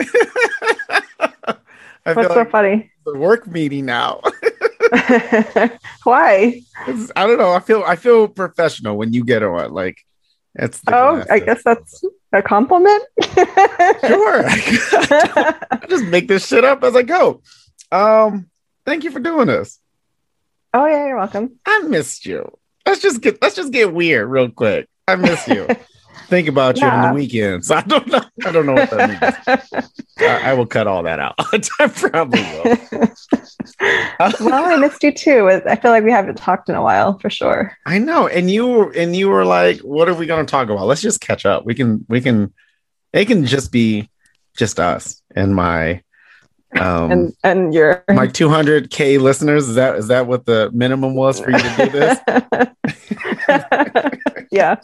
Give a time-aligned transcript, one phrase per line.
[2.06, 2.90] I What's so funny?
[3.04, 4.20] the work meeting now.
[6.04, 6.62] Why?
[6.86, 7.52] It's- I don't know.
[7.52, 9.72] I feel I feel professional when you get on.
[9.72, 9.98] Like
[10.54, 13.02] it's the Oh, I guess that's a compliment.
[13.22, 14.44] sure.
[14.46, 17.42] I just make this shit up as I go.
[17.92, 18.48] Um,
[18.86, 19.78] thank you for doing this.
[20.74, 21.58] oh yeah, you're welcome.
[21.66, 22.50] I missed you.
[22.86, 24.88] Let's just get let's just get weird real quick.
[25.06, 25.66] I miss you.
[26.26, 27.70] Think about you on the weekends.
[27.70, 28.20] I don't know.
[28.44, 29.90] I don't know what that means.
[30.18, 31.34] I, I will cut all that out.
[31.38, 32.76] I probably will.
[34.40, 35.48] well, I missed you too.
[35.48, 37.76] I feel like we haven't talked in a while for sure.
[37.86, 38.26] I know.
[38.26, 40.86] And you were and you were like, what are we gonna talk about?
[40.86, 41.64] Let's just catch up.
[41.64, 42.52] We can we can
[43.12, 44.10] it can just be
[44.56, 46.02] just us and my
[46.78, 49.68] um and and you're my 200k listeners.
[49.68, 52.18] Is that is that what the minimum was for you to do this?
[54.50, 54.76] yeah.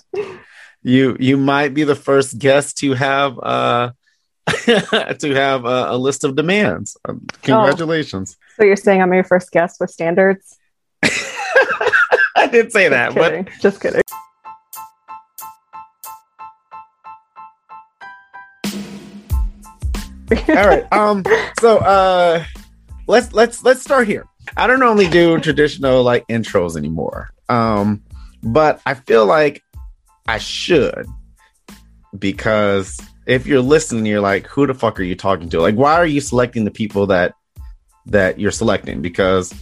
[0.84, 3.90] You you might be the first guest to have uh
[4.64, 6.96] to have a, a list of demands.
[7.08, 8.36] Um, Congratulations.
[8.56, 10.58] So you're saying I'm your first guest with standards?
[11.02, 13.48] I did say that, Just but kidding.
[13.60, 14.02] Just kidding.
[20.48, 20.92] all right.
[20.92, 21.24] Um.
[21.60, 22.44] So uh,
[23.06, 24.26] let's let's let's start here.
[24.56, 27.30] I don't normally do traditional like intros anymore.
[27.48, 28.02] Um,
[28.42, 29.63] but I feel like
[30.26, 31.06] I should
[32.18, 35.60] because if you're listening, you're like, who the fuck are you talking to?
[35.60, 37.34] Like, why are you selecting the people that
[38.06, 39.02] that you're selecting?
[39.02, 39.52] Because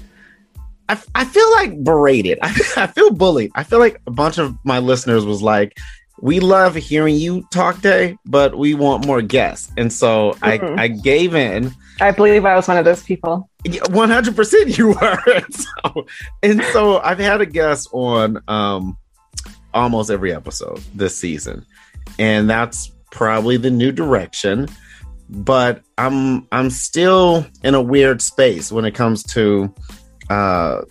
[0.88, 2.38] I, I feel like berated.
[2.42, 3.52] I, I feel bullied.
[3.54, 5.78] I feel like a bunch of my listeners was like,
[6.20, 9.72] we love hearing you talk, Day, but we want more guests.
[9.76, 10.78] And so Mhm.
[10.78, 11.72] I, I gave in.
[12.00, 13.48] I believe I was one of those people.
[13.90, 15.18] One hundred percent, you were.
[15.34, 16.06] and, so,
[16.42, 18.96] and so I've had a guest on um,
[19.74, 21.64] almost every episode this season,
[22.18, 24.68] and that's probably the new direction.
[25.28, 29.74] But I'm I'm still in a weird space when it comes to
[30.28, 30.82] uh,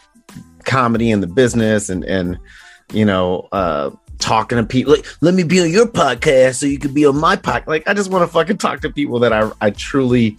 [0.64, 2.40] comedy and the business, and and
[2.94, 3.92] you know uh,
[4.22, 4.94] talking to people.
[4.94, 7.68] Like, let me be on your podcast so you could be on my podcast.
[7.68, 10.38] Like, I just want to fucking talk to people that I I truly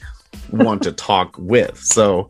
[0.50, 1.78] want to talk with.
[1.78, 2.28] So,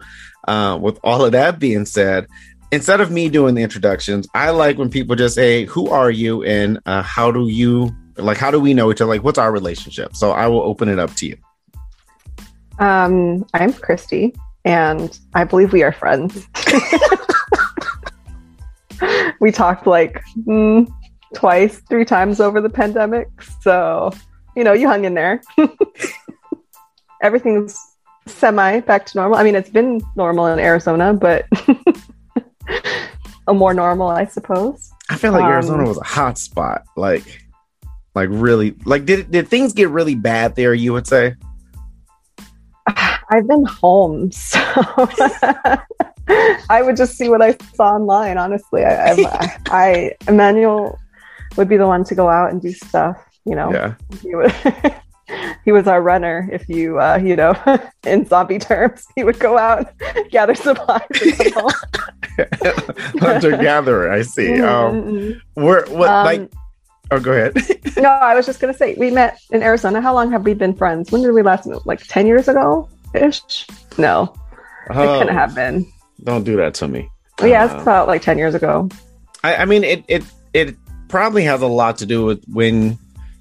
[0.48, 2.26] uh, with all of that being said,
[2.72, 6.42] instead of me doing the introductions, I like when people just say, "Who are you?"
[6.42, 8.38] and uh, "How do you like?
[8.38, 9.10] How do we know each other?
[9.10, 11.36] Like, what's our relationship?" So, I will open it up to you.
[12.78, 14.34] Um, I'm Christy,
[14.64, 16.48] and I believe we are friends.
[19.40, 20.90] we talked like mm,
[21.34, 23.28] twice, three times over the pandemic.
[23.60, 24.10] So,
[24.56, 25.40] you know, you hung in there.
[27.22, 27.78] Everything's
[28.26, 29.38] semi back to normal.
[29.38, 31.46] I mean, it's been normal in Arizona, but
[33.48, 34.90] a more normal, I suppose.
[35.10, 36.84] I feel like Um, Arizona was a hot spot.
[36.96, 37.24] Like,
[38.14, 40.74] like really, like did did things get really bad there?
[40.74, 41.34] You would say.
[43.30, 44.58] I've been home, so
[46.68, 48.36] I would just see what I saw online.
[48.38, 49.26] Honestly, I, I'm,
[49.66, 50.98] I Emmanuel
[51.56, 53.16] would be the one to go out and do stuff.
[53.44, 53.94] You know, Yeah.
[54.20, 54.52] he, would,
[55.64, 56.48] he was our runner.
[56.52, 57.54] If you, uh, you know,
[58.06, 59.86] in zombie terms, he would go out,
[60.30, 61.72] gather supplies, and come home.
[63.20, 64.10] Hunter gatherer.
[64.10, 64.60] I see.
[64.60, 65.40] Um, Mhm.
[65.56, 66.50] we're what Um, like.
[67.10, 67.54] Oh, go ahead.
[67.98, 70.00] no, I was just gonna say we met in Arizona.
[70.00, 71.12] How long have we been friends?
[71.12, 71.84] When did we last meet?
[71.84, 73.66] Like ten years ago, ish.
[73.98, 74.32] No,
[74.90, 75.86] it Oh, couldn't have been.
[76.24, 77.10] Don't do that to me.
[77.36, 78.88] But yeah, it's Uh, about like ten years ago.
[79.44, 80.22] I, I mean, it it
[80.54, 80.76] it
[81.08, 82.96] probably has a lot to do with when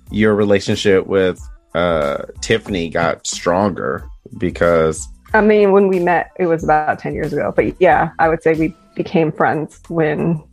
[0.09, 1.39] your relationship with
[1.73, 7.31] uh, Tiffany got stronger because I mean, when we met, it was about 10 years
[7.31, 7.53] ago.
[7.55, 10.43] But yeah, I would say we became friends when,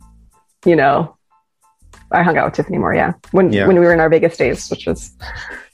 [0.65, 1.17] you know,
[2.11, 2.95] I hung out with Tiffany more.
[2.95, 3.13] Yeah.
[3.31, 3.67] When, Yeah.
[3.67, 5.11] when we were in our Vegas days, which was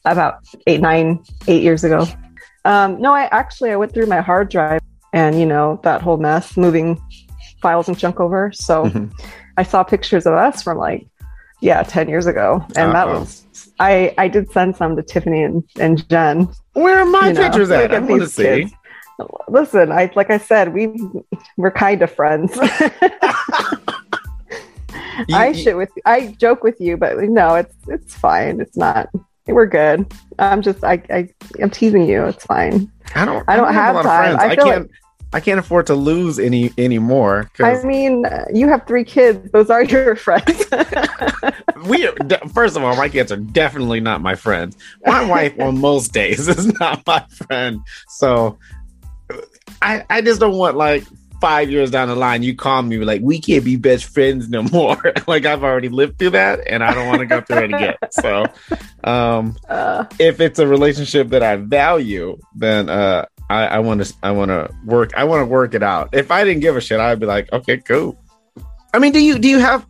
[0.06, 2.06] about eight, nine, eight years ago.
[2.66, 4.82] Um, no, I actually, I went through my hard drive
[5.14, 7.00] and, you know, that whole mess, moving
[7.62, 8.52] files and junk over.
[8.54, 9.12] So Mhm.
[9.56, 11.06] I saw pictures of us from like,
[11.62, 12.66] yeah, 10 years ago.
[12.76, 13.20] And that Uh-oh.
[13.20, 13.45] was,
[13.80, 17.42] I, I did send some to Tiffany and, and Jen where are my you know,
[17.42, 17.94] pictures at?
[17.94, 18.44] I want to see.
[18.44, 18.74] kids.
[19.48, 20.94] Listen, I like I said, we
[21.58, 22.58] we're kind of friends.
[25.30, 28.60] You- I shit with I joke with you, but no, it's it's fine.
[28.60, 29.08] It's not.
[29.48, 30.06] We're good.
[30.40, 31.30] I'm just I, I
[31.62, 32.26] I'm teasing you.
[32.26, 32.92] It's fine.
[33.16, 33.44] I don't.
[33.48, 34.34] I don't have a lot time.
[34.34, 34.60] of friends.
[34.60, 34.92] I I, can't.
[35.36, 39.52] I can't afford to lose any anymore I mean, uh, you have three kids.
[39.52, 40.64] Those are your friends.
[41.86, 42.08] we.
[42.54, 44.78] First of all, my kids are definitely not my friends.
[45.06, 47.82] My wife on most days is not my friend.
[48.08, 48.58] So
[49.82, 51.04] I I just don't want like
[51.42, 54.64] five years down the line, you call me like, we can't be best friends no
[54.64, 55.14] more.
[55.28, 57.96] like I've already lived through that and I don't want to go through it again.
[58.12, 58.46] So
[59.04, 64.32] um Uh, if it's a relationship that I value, then uh I want to I
[64.32, 66.10] want to work I want to work it out.
[66.14, 68.18] If I didn't give a shit, I'd be like, okay, cool.
[68.94, 69.86] I mean, do you do you have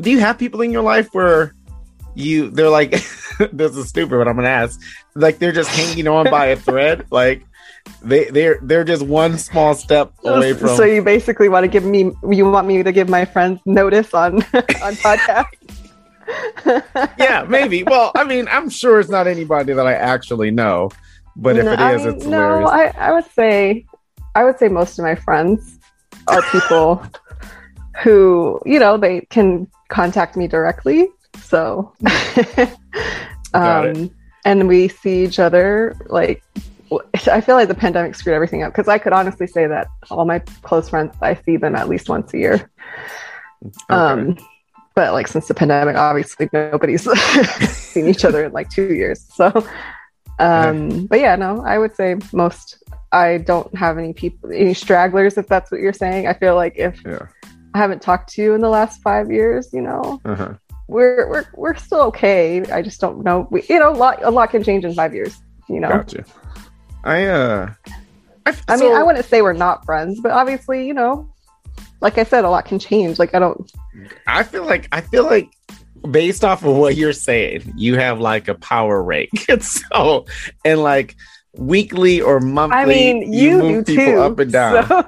[0.00, 1.54] do you have people in your life where
[2.14, 2.90] you they're like
[3.52, 4.80] this is stupid, but I'm gonna ask
[5.14, 7.44] like they're just hanging on by a thread, like
[8.02, 10.68] they they're they're just one small step away from.
[10.68, 14.14] so you basically want to give me you want me to give my friends notice
[14.14, 14.36] on
[14.82, 15.46] on podcast
[17.18, 17.82] yeah, maybe.
[17.82, 20.90] Well, I mean, I'm sure it's not anybody that I actually know,
[21.36, 22.94] but if No, it I mean, it's no, hilarious.
[22.96, 23.86] I, I would say
[24.34, 25.78] I would say most of my friends
[26.28, 27.04] are people
[28.02, 31.08] who, you know, they can contact me directly.
[31.42, 31.92] So
[33.54, 34.10] um
[34.44, 36.42] and we see each other like
[37.26, 40.24] I feel like the pandemic screwed everything up because I could honestly say that all
[40.24, 42.70] my close friends I see them at least once a year.
[43.88, 44.36] Um
[44.94, 47.08] but like since the pandemic obviously nobody's
[47.70, 49.26] seen each other in like 2 years.
[49.34, 49.66] So
[50.38, 52.82] um but yeah, no, I would say most
[53.12, 56.26] I don't have any people any stragglers if that's what you're saying.
[56.26, 57.26] I feel like if yeah.
[57.74, 60.54] I haven't talked to you in the last 5 years, you know, Uh-huh.
[60.88, 62.62] we're we're we're still okay.
[62.70, 63.46] I just don't know.
[63.50, 65.40] We, you know, a lot a lot can change in five years.
[65.68, 66.24] You know, Gotcha.
[67.04, 67.72] I uh,
[68.46, 71.32] I, I mean, I wouldn't say we're not friends, but obviously, you know,
[72.00, 73.18] like I said, a lot can change.
[73.18, 73.70] Like I don't.
[74.26, 75.48] I feel like I feel like
[76.10, 79.30] based off of what you're saying, you have like a power rank.
[79.60, 80.26] so
[80.64, 81.16] and like
[81.56, 84.20] weekly or monthly, I mean, you, do move people too.
[84.20, 84.88] up and down.
[84.88, 85.06] so-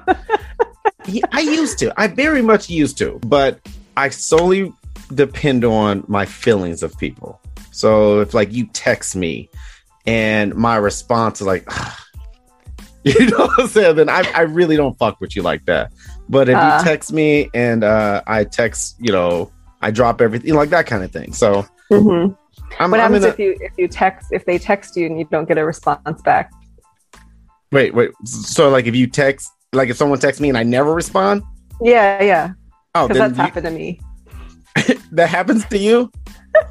[1.33, 1.93] I used to.
[2.01, 3.61] I very much used to, but
[3.97, 4.73] I solely
[5.15, 7.41] depend on my feelings of people.
[7.71, 9.49] So if like you text me
[10.07, 11.69] and my response is like,
[13.05, 15.93] you know what I'm saying, then I, I really don't fuck with you like that.
[16.29, 16.79] But if Uh.
[16.79, 19.53] you text me and uh, I text, you know,
[19.83, 21.33] I drop everything like that kind of thing.
[21.33, 22.37] So Mhm.
[22.81, 25.19] I'm, What I'm happens a, if you if you text if they text you and
[25.19, 26.51] you don't get a response back?
[27.73, 28.11] wait, wait.
[28.25, 31.43] So like if you text, like if someone texts me and I never respond,
[31.81, 32.51] Yeah, yeah,
[32.95, 34.01] oh, because that's you- happened to me.
[35.13, 36.11] that happens to you.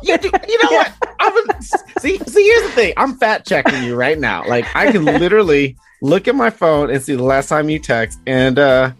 [0.01, 0.93] You, do, you know what?
[1.19, 2.17] I'm see.
[2.17, 2.93] See, here's the thing.
[2.97, 4.45] I'm fat checking you right now.
[4.47, 8.19] Like I can literally look at my phone and see the last time you text,
[8.25, 8.91] and uh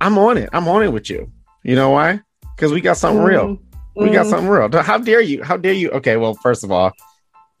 [0.00, 0.48] I'm on it.
[0.52, 1.30] I'm on it with you.
[1.64, 2.20] You know why?
[2.56, 3.56] Because we got something real.
[3.56, 3.58] Mm,
[3.96, 4.30] We got mm.
[4.30, 4.70] something real.
[4.82, 5.42] How dare you?
[5.42, 5.90] How dare you?
[5.90, 6.16] Okay.
[6.16, 6.92] Well, first of all,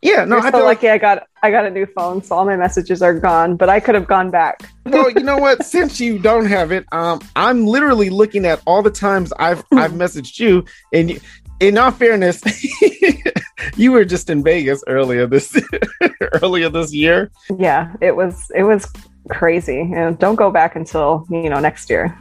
[0.02, 0.24] yeah.
[0.24, 0.78] No, You're I so feel like.
[0.78, 3.56] lucky I got I got a new phone, so all my messages are gone.
[3.56, 4.60] But I could have gone back.
[4.84, 5.64] Well, you know what?
[5.66, 9.92] Since you don't have it, um, I'm literally looking at all the times I've I've
[9.92, 11.20] messaged you, and you,
[11.60, 12.42] in all fairness,
[13.76, 15.56] you were just in Vegas earlier this
[16.42, 17.30] earlier this year.
[17.56, 18.90] Yeah, it was it was
[19.30, 19.80] crazy.
[19.94, 22.18] And don't go back until you know next year.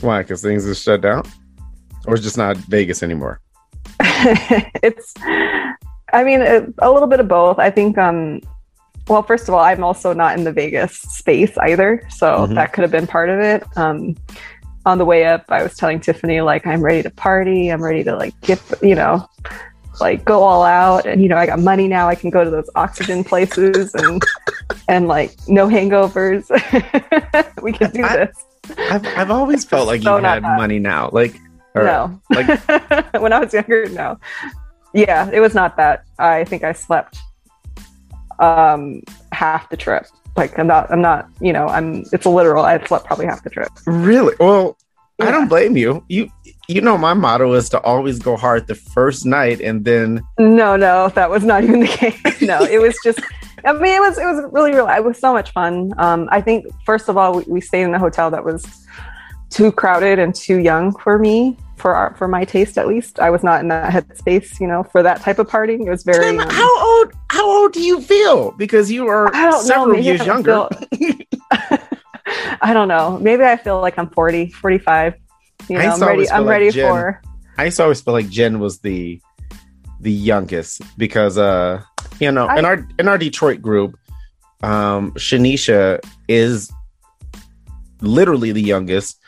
[0.00, 0.22] Why?
[0.22, 1.24] Because things are shut down,
[2.06, 3.40] or it's just not Vegas anymore.
[4.82, 5.14] it's
[6.12, 7.58] i mean it, a little bit of both.
[7.58, 8.40] I think um
[9.08, 12.54] well first of all i'm also not in the vegas space either so Mhm.
[12.54, 13.64] that could have been part of it.
[13.76, 14.16] Um
[14.86, 18.02] on the way up i was telling tiffany like i'm ready to party i'm ready
[18.04, 19.26] to like get you know
[20.00, 22.50] like go all out and you know i got money now i can go to
[22.50, 24.22] those oxygen places and
[24.88, 26.44] and like no hangovers.
[27.62, 28.36] We can do I- this.
[28.78, 31.34] I've I've always felt like So you had money now, like
[31.74, 32.48] or, no like
[33.20, 34.18] when I was younger, no.
[34.92, 36.04] Yeah, it was not that.
[36.18, 37.18] I think I slept
[38.38, 39.02] um
[39.32, 40.06] half the trip.
[40.36, 42.64] Like I'm not I'm not, you know, I'm it's a literal.
[42.64, 43.68] I slept probably half the trip.
[43.86, 44.34] really.
[44.40, 44.76] Well,
[45.20, 46.04] I don't blame you.
[46.08, 46.30] You
[46.66, 50.76] you know my motto is to always go hard the first night, and then No,
[50.76, 52.18] no, that was not even the case.
[52.40, 53.20] No, it was just
[53.64, 55.92] I mean it was it was really real it was so much fun.
[55.98, 58.64] Um I think first of all we, we stayed in a hotel that was
[59.50, 63.18] too crowded and too young for me for our for my taste at least.
[63.20, 65.86] I was not in that headspace, you know, for that type of partying.
[65.86, 68.52] It was very Tim, um, how old how old do you feel?
[68.52, 69.60] Because you are I know.
[69.60, 70.68] several maybe years I younger.
[70.92, 71.18] feel-
[72.62, 73.18] I don't know.
[73.20, 75.14] Maybe I feel like I'm 40, 45.
[75.68, 76.30] You I know, used I'm ready.
[76.30, 77.22] I'm like ready Jen- for.
[77.58, 79.20] I used to always feel like Jen was the
[80.00, 81.82] the youngest because uh
[82.20, 83.96] you know in our in our Detroit group,
[84.62, 86.70] um Shanisha is
[88.00, 89.19] literally the youngest,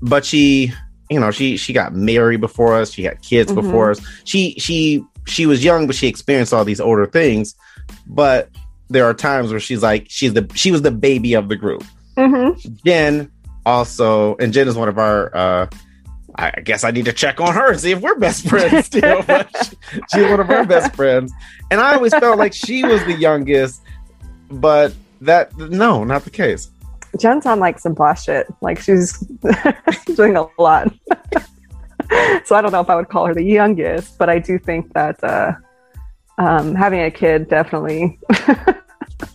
[0.00, 0.72] but she
[1.10, 3.56] you know she she got married before us, she had kids Mhm.
[3.56, 4.00] before us.
[4.24, 7.54] She she she was young, but she experienced all these older things.
[8.06, 8.48] But
[8.88, 11.84] there are times where she's like she's the she was the baby of the group.
[12.16, 12.82] Mhm.
[12.84, 13.30] Jen
[13.64, 15.34] also, and Jen is one of our.
[15.36, 15.66] uh
[16.34, 18.86] I I guess I need to check on her and see if we're best friends
[18.92, 19.22] still.
[19.22, 21.30] but she- she's one of our best friends,
[21.70, 23.82] and I always felt like she was the youngest,
[24.50, 26.68] but that no, not the case.
[27.18, 28.46] Jen's on like some boss shit.
[28.60, 29.18] Like she's
[30.16, 30.92] doing a lot.
[32.44, 34.92] so I don't know if I would call her the youngest, but I do think
[34.94, 35.52] that uh,
[36.38, 38.18] um, having a kid definitely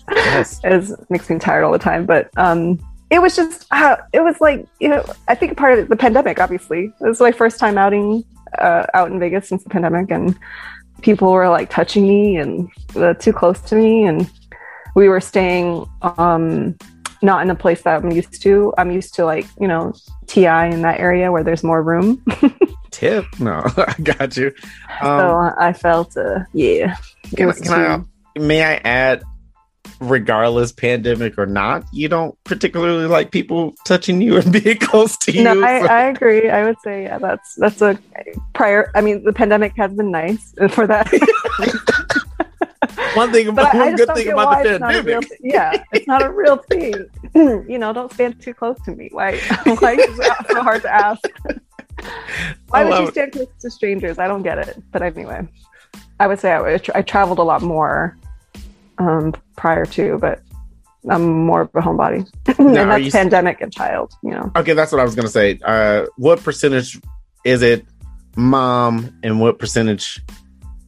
[0.10, 0.60] Yes.
[0.64, 2.06] is makes me tired all the time.
[2.06, 2.80] But um,
[3.10, 5.96] it was just uh, it was like you know I think part of it, the
[5.96, 6.40] pandemic.
[6.40, 8.24] Obviously, it was my first time outing
[8.60, 10.38] uh, out in Vegas since the pandemic, and
[11.02, 14.30] people were like touching me and uh, too close to me, and
[14.96, 16.76] we were staying um,
[17.22, 18.74] not in a place that I'm used to.
[18.78, 19.94] I'm used to like you know
[20.28, 22.24] TI in that area where there's more room.
[22.92, 23.26] Tip?
[23.40, 24.54] No, I got you.
[25.02, 26.96] Um, so I felt uh, yeah.
[27.36, 29.24] can I, can I, may I add,
[30.00, 35.32] regardless pandemic or not, you don't particularly like people touching you and being close to
[35.32, 35.44] you.
[35.44, 36.50] No, I, so- I agree.
[36.50, 38.00] I would say yeah, that's that's a
[38.54, 38.92] prior.
[38.96, 41.08] I mean, the pandemic has been nice for that.
[43.18, 45.22] One thing but one good thing about the a real.
[45.22, 45.38] Thing.
[45.42, 46.94] Yeah, it's not a real thing.
[47.36, 49.10] you know, don't stand too close to me.
[49.12, 49.38] Why?
[49.80, 51.22] Why is it so hard to ask?
[52.70, 54.20] Why would you stand close to strangers?
[54.20, 54.82] I don't get it.
[54.92, 55.48] But anyway,
[56.20, 58.18] I would say I, would, I traveled a lot more
[58.98, 60.42] um, prior to, but
[61.10, 62.30] I'm more of a homebody.
[62.60, 64.14] and that's you- pandemic and child.
[64.24, 64.52] You know.
[64.56, 65.60] Okay, that's what I was gonna say.
[65.64, 67.00] Uh, what percentage
[67.44, 67.86] is it
[68.36, 70.22] mom, and what percentage,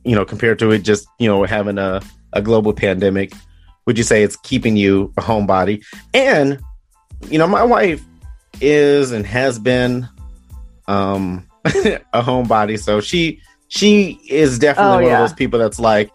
[0.03, 2.01] you know, compared to it just you know having a
[2.33, 3.33] a global pandemic?
[3.85, 5.83] Would you say it's keeping you a homebody?
[6.13, 6.59] And
[7.29, 8.03] you know, my wife
[8.61, 10.07] is and has been
[10.87, 15.23] um a homebody, so she she is definitely Oh, one yeah.
[15.23, 16.09] of those people that's like,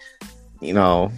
[0.61, 1.13] you know,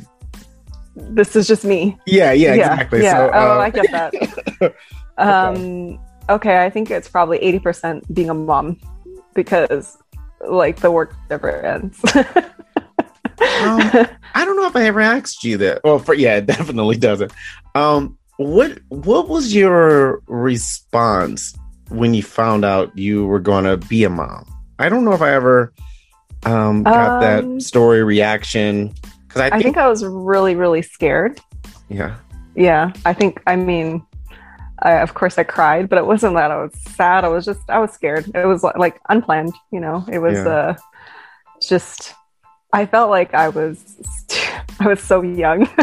[0.94, 1.96] This is just me.
[2.06, 3.02] yeah, yeah, exactly.
[3.02, 3.16] Yeah.
[3.16, 4.74] So, oh, uh, I get that.
[5.18, 5.98] um,
[6.28, 8.78] okay, I think it's probably eighty percent being a mom
[9.34, 9.96] because
[10.48, 12.02] like the work never ends.
[13.40, 13.80] Um,
[14.34, 15.82] I don't know if I ever asked you that.
[15.84, 17.32] Well, for yeah, it definitely doesn't.
[17.74, 21.54] Um, what what was your response
[21.88, 24.46] when you found out you were going to be a mom?
[24.78, 25.72] I don't know if I ever
[26.44, 28.94] um got Um, that story reaction
[29.26, 31.40] because I, I think, I was really, really scared.
[31.88, 32.16] yeah
[32.54, 33.42] Yeah, I think.
[33.46, 34.04] I mean,
[34.82, 37.24] I, of course I cried, but it wasn't that I was sad.
[37.24, 38.30] I was just I was scared.
[38.34, 39.54] It was like, like unplanned.
[39.72, 40.48] You know, it was Yeah.
[40.48, 40.76] uh,
[41.62, 42.14] just.
[42.72, 43.96] I felt like I was,
[44.80, 45.68] I was so young.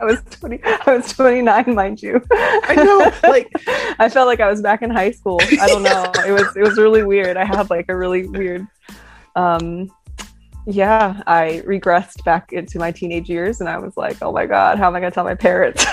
[0.00, 0.60] I was twenty.
[0.64, 2.20] I was twenty nine, mind you.
[2.32, 3.48] I know like
[4.00, 5.38] I felt like I was back in high school.
[5.60, 6.10] I don't know.
[6.26, 7.36] It was it was really weird.
[7.36, 8.66] I had like a really weird
[9.36, 9.88] um
[10.66, 14.78] yeah, I regressed back into my teenage years and I was like, "Oh my god,
[14.78, 15.84] how am I going to tell my parents?"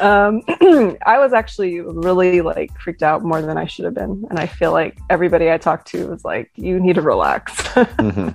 [0.00, 0.42] um
[1.06, 4.46] I was actually really like freaked out more than I should have been and I
[4.46, 8.34] feel like everybody I talked to was like, "You need to relax." Mhm.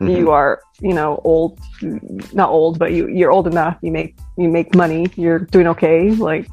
[0.00, 0.16] Mhm.
[0.18, 1.58] you are you know old
[2.32, 6.10] not old but you you're old enough you make you make money you're doing okay
[6.12, 6.46] like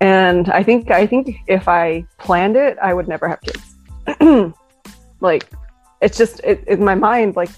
[0.00, 3.76] and i think i think if i planned it i would never have kids
[5.20, 5.48] like
[6.00, 7.50] it's just it, in my mind like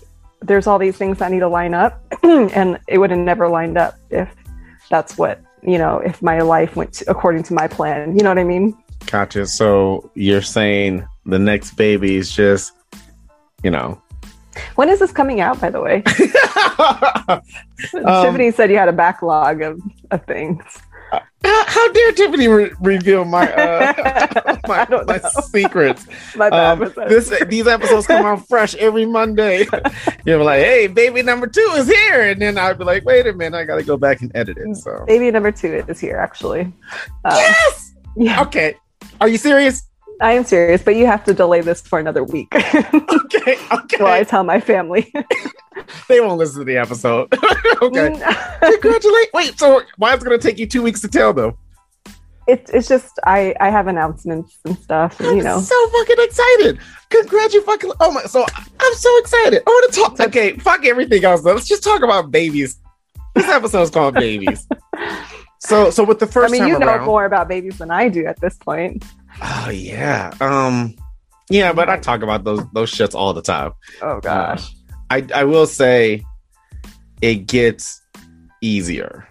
[0.42, 3.76] there's all these things that need to line up and it would have never lined
[3.76, 4.34] up if
[4.88, 8.30] that's what you know if my life went to, according to my plan you know
[8.30, 8.76] what i mean
[9.06, 9.46] Gotcha.
[9.46, 12.72] So you're saying the next baby is just,
[13.62, 14.00] you know.
[14.74, 16.02] when is this coming out by the way
[17.28, 17.42] Um,
[18.22, 20.62] tiffany said you had a backlog of, of things
[21.10, 25.18] how, how dare Tiffany re- reveal my uh, my, my
[25.50, 26.06] secrets?
[26.36, 29.66] my Um, this these episodes come out fresh every Monday.
[30.24, 33.32] You're like, hey, baby number two is here, and then I'd be like, wait a
[33.32, 34.76] minute, I got to go back and edit it.
[34.76, 36.72] So Baby number two is here, actually.
[37.24, 38.74] Uh, yes, Yeah, okay.
[39.20, 39.89] Are you serious?
[40.20, 44.02] I am serious, but you have to delay this for another week Okay, okay.
[44.02, 45.12] while I tell my family.
[46.08, 47.32] They won't listen to the episode.
[47.32, 48.10] okay.
[48.10, 48.60] Mm.
[48.60, 49.28] Congratulate.
[49.32, 51.56] Wait, so why is it going to take you two weeks to tell though?
[52.50, 55.60] it's it's just I I have announcements and stuff, and, you know.
[55.60, 56.78] So fucking excited.
[57.08, 57.64] Congratulations.
[57.64, 58.44] Fucking, oh my, so
[58.80, 59.62] I'm so excited.
[59.66, 60.20] I want to talk.
[60.28, 61.42] Okay, fuck everything else.
[61.42, 61.54] Though.
[61.54, 62.78] Let's just talk about babies.
[63.34, 64.66] This episode is called babies.
[65.60, 68.08] So, so with the first, I mean, you know around, more about babies than I
[68.08, 69.04] do at this point.
[69.42, 70.94] Oh yeah, um,
[71.48, 73.72] yeah, but I talk about those those shits all the time.
[74.02, 74.72] Oh gosh.
[75.10, 76.24] I I will say,
[77.20, 78.00] it gets
[78.60, 79.26] easier.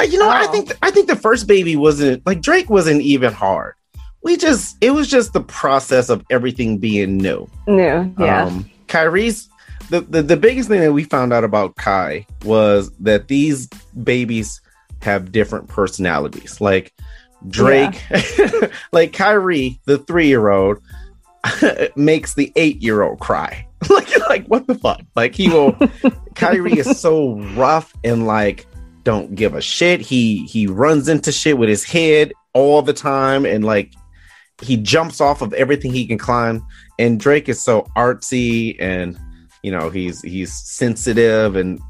[0.00, 0.52] Uh, You know, I Oh.
[0.52, 3.74] think I think the first baby wasn't like Drake wasn't even hard.
[4.22, 7.48] We just it was just the process of everything being new.
[7.66, 8.44] New, yeah.
[8.44, 9.48] Um, Kyrie's
[9.90, 13.68] the, the the biggest thing that we found out about Kai was that these
[14.04, 14.60] babies
[15.02, 16.60] have different personalities.
[16.60, 16.92] Like
[17.48, 18.02] Drake,
[18.92, 20.78] like Kyrie, the three year old,
[21.96, 23.66] makes the eight year old cry.
[23.90, 25.02] like like what the fuck?
[25.16, 25.76] Like he will.
[26.34, 28.66] Kyrie is so rough and like
[29.04, 30.00] don't give a shit.
[30.00, 33.92] He he runs into shit with his head all the time and like
[34.60, 36.64] he jumps off of everything he can climb.
[36.98, 39.18] And Drake is so artsy and
[39.62, 41.80] you know he's he's sensitive and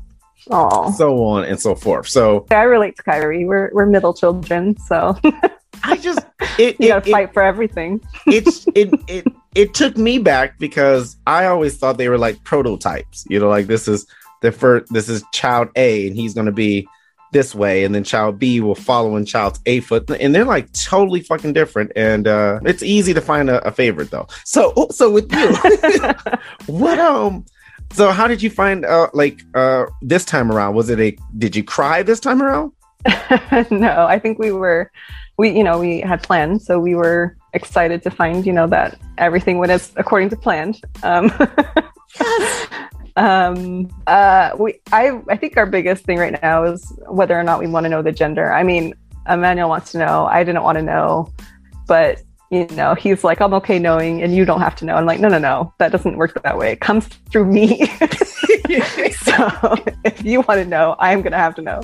[0.51, 2.09] Oh, so on and so forth.
[2.09, 3.45] So I relate to Kyrie.
[3.45, 5.17] We're we're middle children, so
[5.85, 6.21] I just
[6.59, 8.01] it you it, gotta it, fight for everything.
[8.27, 13.25] it's it it it took me back because I always thought they were like prototypes.
[13.29, 14.07] You know, like this is
[14.41, 16.89] the first this is child A and he's gonna be
[17.33, 20.71] this way, and then child B will follow in child's A foot, and they're like
[20.73, 21.93] totally fucking different.
[21.97, 24.27] And uh it's easy to find a, a favorite though.
[24.45, 25.55] So oh, so with you,
[26.67, 27.45] what um
[27.93, 30.75] so how did you find uh like uh this time around?
[30.75, 32.73] Was it a did you cry this time around?
[33.71, 34.91] no, I think we were,
[35.37, 38.99] we you know we had planned, so we were excited to find you know that
[39.19, 40.81] everything went as according to planned.
[41.03, 41.33] Um,
[43.17, 47.59] um, uh, we I I think our biggest thing right now is whether or not
[47.59, 48.53] we want to know the gender.
[48.53, 48.95] I mean,
[49.29, 50.27] Emmanuel wants to know.
[50.27, 51.33] I didn't want to know,
[51.87, 52.23] but
[52.53, 54.95] you know he's like i'm okay knowing and you don't have to know.
[54.95, 56.73] I'm like no no no that doesn't work that way.
[56.73, 57.91] It comes through me.
[59.23, 61.83] So if you want to know i'm gonna have to know.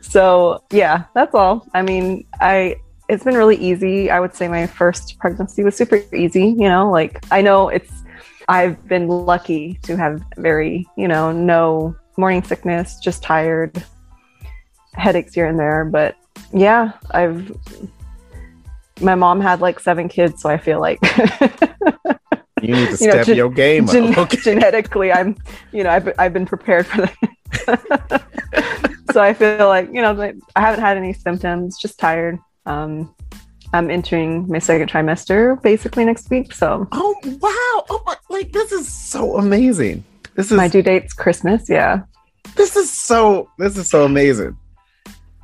[0.00, 1.66] So yeah that's all.
[1.74, 2.76] I mean i
[3.08, 4.10] it's been really easy.
[4.10, 7.92] I would say my first pregnancy was super easy you know like i know it's
[8.48, 13.84] i've been lucky to have very you know no morning sickness just tired
[14.94, 16.16] headaches here and there but
[16.52, 17.52] yeah i've
[19.00, 20.98] my mom had like seven kids, so I feel like
[22.62, 23.92] You need to You know, step gen- your game up.
[23.92, 24.36] gen- Okay.
[24.38, 25.36] genetically, I'm,
[25.72, 28.22] you know, I've, I've been prepared for that.
[29.12, 32.38] so I feel like, you know, like, I haven't had any symptoms, just tired.
[32.66, 33.14] Um,
[33.72, 36.52] I'm entering my second trimester basically next week.
[36.52, 37.84] So Oh wow!
[37.88, 40.02] Oh my, like this is so amazing.
[40.34, 41.68] This is my due date's Christmas.
[41.70, 42.00] Yeah.
[42.56, 44.56] this is so this is so amazing.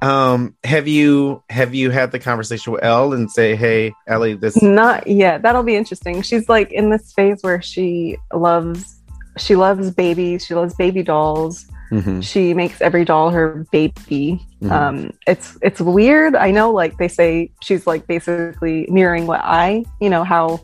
[0.03, 4.61] Um, have you have you had the conversation with Elle and say, "Hey, Ellie, this
[4.63, 5.43] Not yet.
[5.43, 6.21] That'll be interesting.
[6.23, 9.01] She's like in this phase where she loves,
[9.39, 10.45] she loves babies.
[10.45, 11.67] She loves baby dolls.
[11.93, 14.73] Mhm, she makes every doll her baby mhm.
[14.73, 19.85] um it's it's weird i know like they say she's like basically mirroring what i
[20.01, 20.59] you know how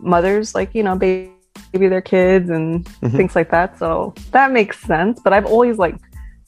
[0.00, 1.28] mothers like you know baby
[1.74, 3.14] their kids and Mhm.
[3.14, 5.96] things like that so that makes sense but i've always like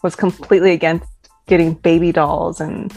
[0.03, 1.07] was completely against
[1.47, 2.93] getting baby dolls and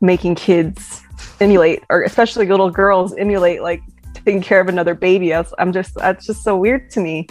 [0.00, 1.02] making kids
[1.40, 3.82] emulate or especially little girls emulate like
[4.14, 5.34] taking care of another baby.
[5.34, 7.26] I, I'm just that's just so weird to me.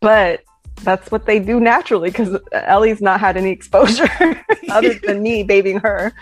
[0.00, 0.42] But
[0.82, 4.08] that's what they do naturally because Ellie's not had any exposure
[4.70, 6.12] other than me babying her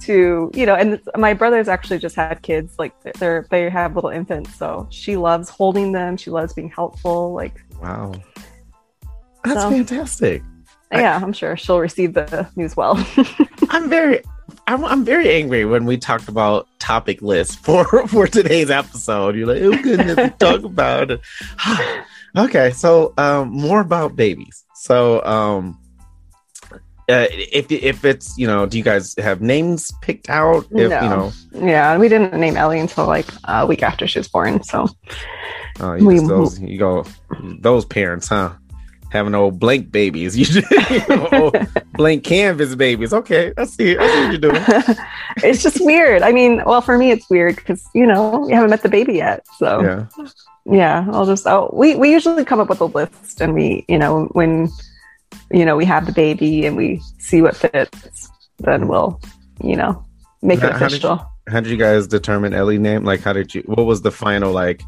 [0.00, 4.10] to you know and my brother's actually just had kids like they're they have little
[4.10, 6.16] infants so she loves holding them.
[6.16, 8.12] She loves being helpful like wow,
[9.44, 10.42] that's So- fantastic."
[10.92, 12.94] I- yeah i'm sure she'll receive the news well
[13.70, 14.20] I'm very,
[14.66, 19.34] I'm, I'm very angry when we talked about topic lists for for today's episode.
[19.34, 21.20] You're like, "Oh goodness, talk about it."
[22.36, 24.62] okay, so um, more about babies.
[24.74, 25.78] So um,
[27.08, 30.64] uh, if if it's you know, do you guys have names picked out?
[30.70, 31.00] If No.
[31.02, 31.32] you know,
[31.66, 34.86] yeah we didn't name Ellie until like a week after she was born so
[35.80, 37.06] uh, you, We- those, you go
[37.60, 38.52] those parents, huh?
[39.12, 40.62] Having old blank babies, you,
[41.32, 41.56] old
[41.94, 43.12] blank canvas babies.
[43.12, 43.96] Okay, I see.
[43.96, 44.62] I see what you're doing.
[45.38, 48.70] it's just weird i mean well for me it's weird because you know we haven't
[48.70, 50.06] met the baby yet so Yeah.
[50.66, 53.98] yeah i'll just oh we, we usually come up with a list and we you
[53.98, 54.68] know when
[55.50, 58.88] you know we have the baby and we see what fits then mm-hmm.
[58.90, 59.20] we'll
[59.62, 60.04] you know
[60.42, 63.02] make it How- how did you- official How did you guys determine Ellie name?
[63.04, 63.62] Like, how did you?
[63.66, 64.80] What was the final like?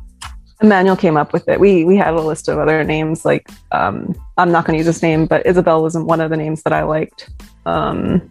[0.65, 1.61] Emmanuel came up with it.
[1.61, 4.87] We we had a list of other names like um i'm not going to use
[4.87, 7.31] this name but isabel wasn't one of the names that i liked.
[7.67, 8.31] Um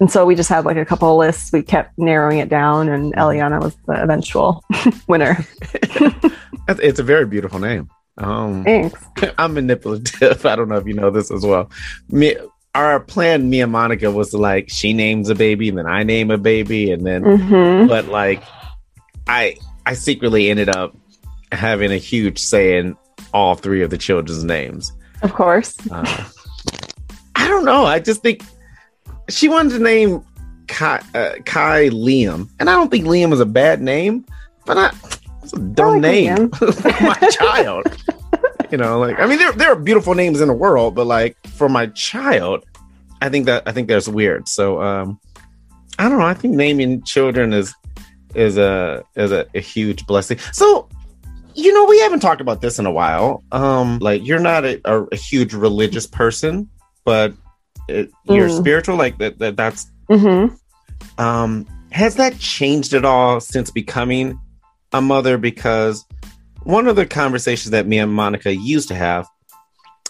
[0.00, 1.52] and so we just had like a couple of lists.
[1.52, 4.62] We kept narrowing it down and eliana was the eventual
[5.08, 5.38] winner.
[6.66, 7.90] It's it's a very beautiful name.
[8.16, 9.04] Um, thanks.
[9.38, 10.46] I'm manipulative.
[10.46, 11.70] I don't know if you know this as well.
[12.08, 12.36] Me,
[12.74, 16.30] our plan, me and Monica, was like she names a baby, and then I name
[16.30, 18.42] a baby, and then hmm but like
[19.26, 20.96] I I secretly ended up
[21.52, 22.96] having a huge say in
[23.32, 24.92] all three of the children's names.
[25.22, 26.24] of course Uh,
[27.36, 27.84] I don't know.
[27.84, 28.42] I just think
[29.28, 30.24] she wanted to name
[30.66, 34.24] Kai, uh, Kai Liam, and I don't think Liam is a bad name,
[34.64, 34.92] but I,
[35.42, 36.66] it's a dumb like name for
[37.00, 37.86] my child.
[38.70, 41.36] You know, like I mean, there there are beautiful names in the world, but like
[41.48, 42.64] for my child,
[43.20, 44.48] I think that I think that's weird.
[44.48, 45.20] So um,
[45.98, 46.24] I don't know.
[46.26, 47.74] I think naming children is
[48.34, 50.38] is a is a, a huge blessing.
[50.52, 50.88] So
[51.54, 53.42] you know, we haven't talked about this in a while.
[53.52, 56.68] Um, like you're not a, a, a huge religious person,
[57.04, 57.32] but
[57.88, 58.58] it, you're Mm.
[58.60, 60.46] spiritual, like that, that that's hmm
[61.18, 64.38] um has that changed at all since becoming
[64.92, 65.38] a mother?
[65.38, 66.04] Because
[66.64, 69.26] one of the conversations that me and Monica used to have,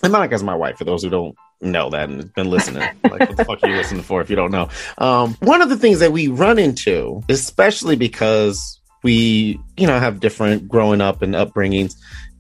[0.03, 2.89] and Monica's my wife, for those who don't know that and been listening.
[3.11, 4.69] like, what the fuck are you listening for if you don't know?
[4.99, 10.19] Um, one of the things that we run into, especially because we, you know, have
[10.19, 11.95] different growing up and upbringings,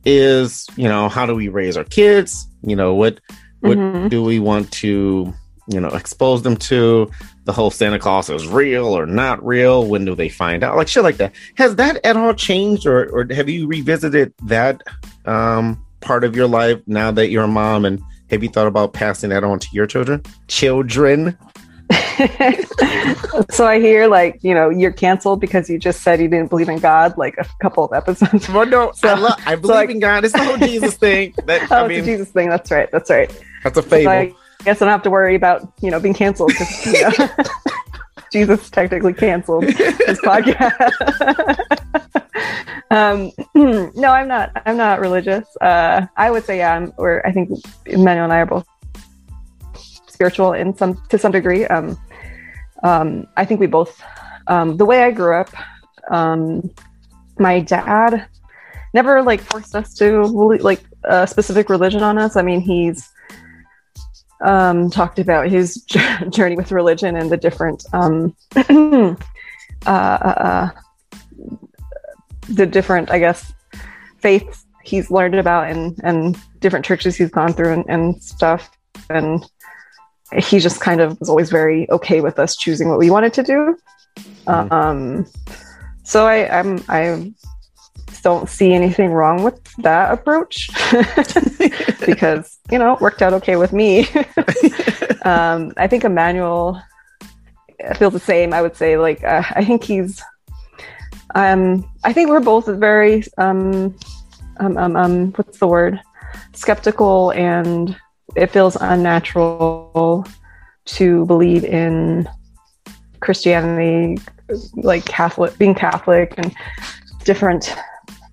[0.04, 2.48] is, you know, how do we raise our kids?
[2.62, 3.20] You know, what
[3.60, 4.10] what Mhm.
[4.10, 5.32] do we want to
[5.68, 7.08] you know expose them to?
[7.44, 9.86] The whole santa claus is real or not real?
[9.86, 10.76] When do they find out?
[10.76, 11.32] Like shit like that.
[11.56, 14.82] Has that at all changed or or have you revisited that
[15.26, 18.92] um part of your life now that you're a mom and have you thought about
[18.92, 20.22] passing that on to your children?
[20.48, 21.36] Children
[23.50, 26.68] so I hear like you know you're canceled because you just said you didn't believe
[26.68, 28.48] in God like a couple of episodes.
[28.48, 31.34] well no So- i, love, I believe I- in god it's the whole jesus thing
[31.46, 32.48] that Oh, i it's mean a Jesus thing.
[32.48, 32.88] That's right.
[32.92, 33.28] That's right.
[33.62, 34.32] that's a So fable I
[34.64, 36.52] guess I don't have to worry about you know being canceled.
[36.54, 37.28] 'cause, you know,
[38.32, 40.74] Jesus technically canceled this podcast.
[42.90, 43.30] um,
[43.94, 44.50] no, I'm not.
[44.66, 45.44] I'm not religious.
[45.60, 46.74] Uh, I would say yeah.
[46.74, 47.50] I'm, or I think
[47.86, 48.66] Emmanuel and I are both
[50.08, 51.64] spiritual in some to some degree.
[51.66, 51.98] Um,
[52.84, 54.00] um, I think we both.
[54.46, 55.50] Um, the way I grew up,
[56.10, 56.70] um,
[57.38, 58.28] my dad
[58.92, 60.22] never like forced us to
[60.60, 62.36] like a specific religion on us.
[62.36, 63.10] I mean, he's
[64.42, 65.82] um, talked about his
[66.30, 69.16] journey with religion and the different um, uh,
[69.86, 70.70] uh, uh,
[72.48, 73.52] the different, I guess,
[74.18, 78.70] faiths he's learned about and and different churches he's gone through and, and stuff.
[79.10, 79.44] And
[80.38, 83.42] he just kind of was always very okay with us choosing what we wanted to
[83.42, 83.76] do.
[84.46, 84.72] Mhm.
[84.72, 85.26] Um,
[86.02, 87.32] so I, I'm I
[88.22, 90.70] don't see anything wrong with that approach
[92.06, 94.08] because you know it worked out okay with me.
[95.22, 96.80] um, I think Emmanuel
[97.96, 98.52] feels the same.
[98.52, 100.22] I would say like uh, I think he's.
[101.34, 103.96] Um, I think we're both very um,
[104.58, 106.00] um, um, um, what's the word?
[106.52, 107.96] Skeptical, and
[108.36, 110.26] it feels unnatural
[110.86, 112.28] to believe in
[113.20, 114.20] Christianity,
[114.74, 116.54] like Catholic, being Catholic, and
[117.24, 117.74] different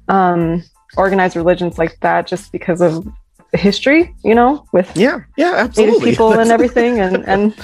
[0.07, 0.63] um,
[0.97, 3.07] organized religions like that, just because of
[3.53, 6.11] history, you know, with yeah yeah native absolutely.
[6.11, 7.55] people and everything and and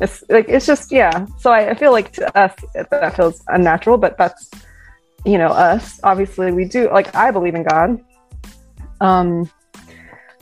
[0.00, 1.26] it's like it's just yeah.
[1.38, 4.50] So I, I feel like to us that feels unnatural but that's
[5.24, 6.00] you know us.
[6.02, 8.00] Obviously we do like i believe in god.
[9.00, 9.50] Um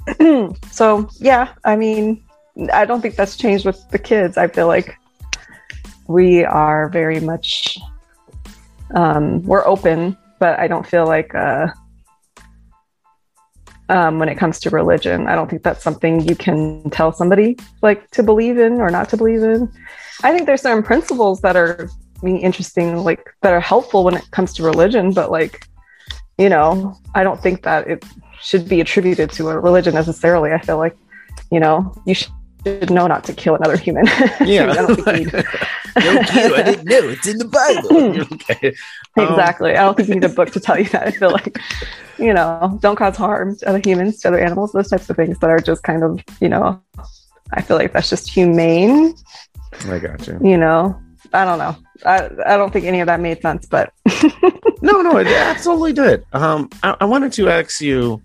[0.71, 2.23] so yeah i mean
[2.73, 4.97] i don't think that's changed with the kids i feel like
[6.09, 7.79] we are very much
[8.95, 11.69] um we're open but i don't feel like uh
[13.89, 15.29] um, when it comes to religion.
[15.29, 19.11] I don't think that's something you can tell somebody like to believe in or not
[19.11, 19.71] to believe in.
[20.23, 21.91] I think there's certain principles that are
[22.23, 25.67] I mean, interesting, like that are helpful when it comes to religion, but like,
[26.39, 28.05] you know, I don't think that it
[28.43, 30.53] should be attributed to a religion necessarily.
[30.53, 30.97] I feel like,
[31.51, 32.31] you know, you should
[32.91, 34.07] know not to kill another human.
[34.45, 35.45] yeah I don't think you need-
[35.95, 38.73] no kill i didn't know it's in the bible okay
[39.19, 39.73] Um, exactly.
[39.77, 41.09] I don't think you need a book to tell you that.
[41.09, 41.59] I feel like,
[42.19, 45.39] you know, don't cause harm to other humans, to other animals, those types of things
[45.41, 46.81] that are just kind of, you know,
[47.53, 49.15] I feel like that's just humane,
[49.91, 50.99] i got you you know.
[51.35, 51.77] I don't know.
[52.05, 53.93] I, I don't think any of that made sense, but
[54.83, 56.25] No, no, it absolutely did.
[56.33, 58.21] Um, I, I wanted to ask you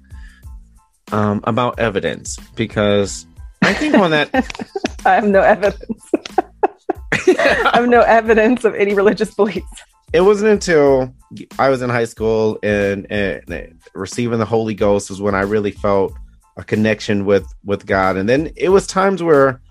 [1.11, 3.25] um, about evidence because
[3.61, 4.29] I think on that,
[5.05, 6.11] I have no evidence.
[7.11, 9.81] I have no evidence of any religious beliefs.
[10.13, 11.13] it wasn't until
[11.59, 15.71] I was in high school and, and receiving the Holy Ghost was when I really
[15.71, 16.13] felt
[16.57, 18.17] a connection with with God.
[18.17, 19.61] And then it was times where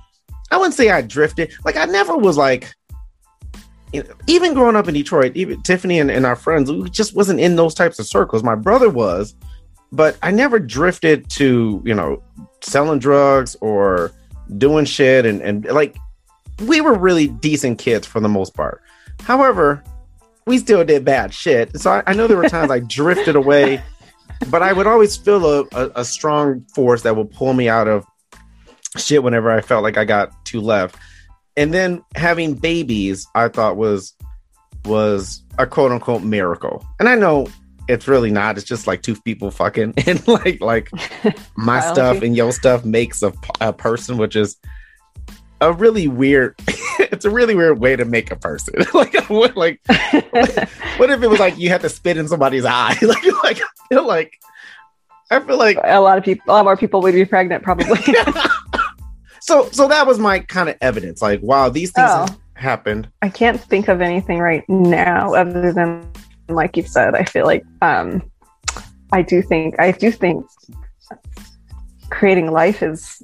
[0.50, 1.52] I wouldn't say I drifted.
[1.64, 2.74] Like I never was like,
[3.92, 7.14] you know, even growing up in Detroit, even Tiffany and, and our friends, we just
[7.14, 8.42] wasn't in those types of circles.
[8.42, 9.34] My brother was,
[9.92, 12.22] but I never drifted to, you know,
[12.60, 14.12] selling drugs or
[14.58, 15.96] doing shit and, and like
[16.60, 18.82] we were really decent kids for the most part.
[19.20, 19.82] However,
[20.46, 21.78] we still did bad shit.
[21.80, 23.82] So I, I know there were times I drifted away,
[24.48, 27.88] but I would always feel a, a, a strong force that would pull me out
[27.88, 28.06] of
[28.96, 30.96] shit whenever I felt like I got too left.
[31.56, 34.14] And then having babies, I thought was
[34.84, 36.86] was a quote unquote miracle.
[37.00, 37.48] And I know
[37.88, 38.56] it's really not.
[38.56, 40.90] It's just like two people fucking and like like
[41.56, 44.56] my stuff and your stuff makes a, a person, which is
[45.60, 46.54] a really weird.
[46.98, 48.74] it's a really weird way to make a person.
[48.94, 52.96] like what like what if it was like you had to spit in somebody's eye?
[53.02, 54.32] like like I feel like
[55.30, 57.98] I feel like a lot of people, a lot more people would be pregnant probably.
[59.40, 61.22] So so that was my kind of evidence.
[61.22, 62.26] Like, wow, these things Oh.
[62.54, 63.08] happened.
[63.22, 66.10] I can't think of anything right now other than
[66.48, 68.22] like you said, I feel like um
[69.12, 70.44] I do think I do think
[72.10, 73.22] creating life is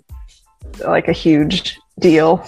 [0.87, 2.45] like a huge deal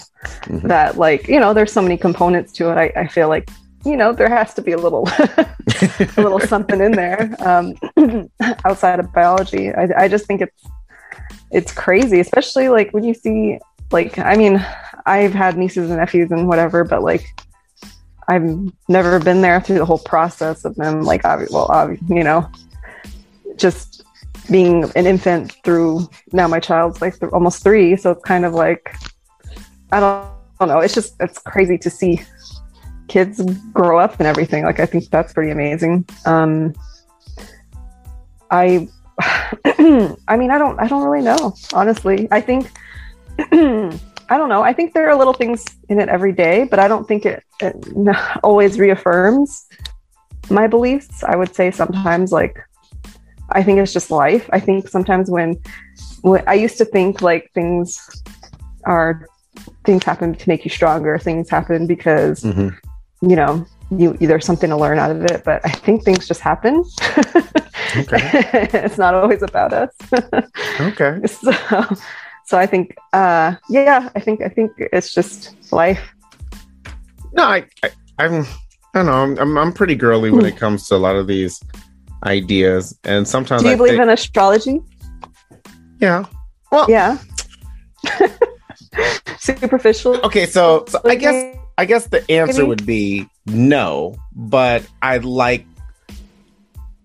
[0.47, 0.63] Mhm.
[0.69, 2.77] that like, you know, there's so many components to it.
[2.79, 3.51] I, I feel like,
[3.85, 5.07] you know, there has to be a little
[5.39, 5.55] a
[6.17, 7.75] little something in there um,
[8.65, 9.73] outside of biology.
[9.73, 10.63] I, I just think it's
[11.51, 13.59] it's crazy, especially like when you see
[13.93, 14.65] like I mean,
[15.07, 17.25] I've had nieces and nephews and whatever, but like
[18.29, 22.51] I've never been there through the whole process of them like well, you know,
[23.57, 24.05] just
[24.51, 28.55] being an infant through now my child's like th- almost three, so it's kind of
[28.55, 28.95] like
[29.93, 30.81] I don't, I don't know.
[30.81, 32.23] It's just it's crazy to see
[33.09, 33.41] kids
[33.73, 34.65] grow up and everything.
[34.65, 36.07] Like I think that's pretty amazing.
[36.27, 36.75] Um,
[38.51, 38.89] I,
[39.21, 41.55] I mean, I don't, I don't really know.
[41.73, 42.71] Honestly, I think,
[44.29, 44.63] I don't know.
[44.63, 47.43] I think there are little things in it every day, but I don't think it,
[47.61, 47.75] it
[48.43, 49.67] always reaffirms
[50.51, 51.23] my beliefs.
[51.25, 52.59] I would say sometimes, like,
[53.51, 54.49] I think it's just life.
[54.53, 55.61] I think sometimes when,
[56.23, 58.23] when I used to think like things
[58.85, 59.27] are
[59.85, 61.19] things happen to make you stronger.
[61.19, 62.75] Things happen because Mhm.
[63.23, 66.41] you know you there's something to learn out of it but i think things just
[66.41, 66.83] happen
[67.97, 68.19] Okay.
[68.85, 69.91] it's not always about us
[70.81, 71.21] Okay.
[71.27, 71.53] so,
[72.47, 76.15] so i think uh yeah i think i think it's just life
[77.33, 78.47] No, I, I I'm
[78.95, 79.13] I don't know.
[79.13, 81.61] I'm, I'm I'm pretty girly when it comes to a lot of these
[82.23, 84.81] ideas, and sometimes do you I believe think, in astrology
[85.99, 86.25] yeah.
[86.71, 87.19] Well, yeah
[89.39, 90.47] superficial okay.
[90.47, 95.67] So, so I guess I guess the answer would be no, but I'd like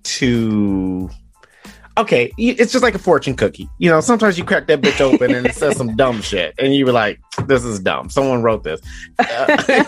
[0.03, 1.09] to.
[1.99, 3.69] Okay, it's just like a fortune cookie.
[3.77, 6.73] You know, sometimes you crack that bitch open and it says some dumb shit, and
[6.73, 8.09] you were like, "This is dumb.
[8.09, 8.79] Someone wrote this,"
[9.19, 9.83] Uh,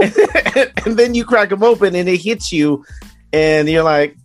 [0.84, 2.84] and then you crack them open and it hits you,
[3.32, 4.16] and you're like,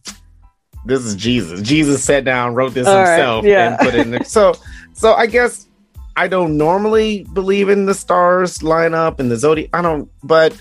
[0.85, 1.61] "This is Jesus.
[1.61, 3.69] Jesus sat down, wrote this All right, himself, yeah.
[3.69, 4.55] and put it in there." So,
[4.93, 5.67] so I guess
[6.15, 9.69] I don't normally believe in the stars line up and the zodiac.
[9.73, 10.59] I don't, but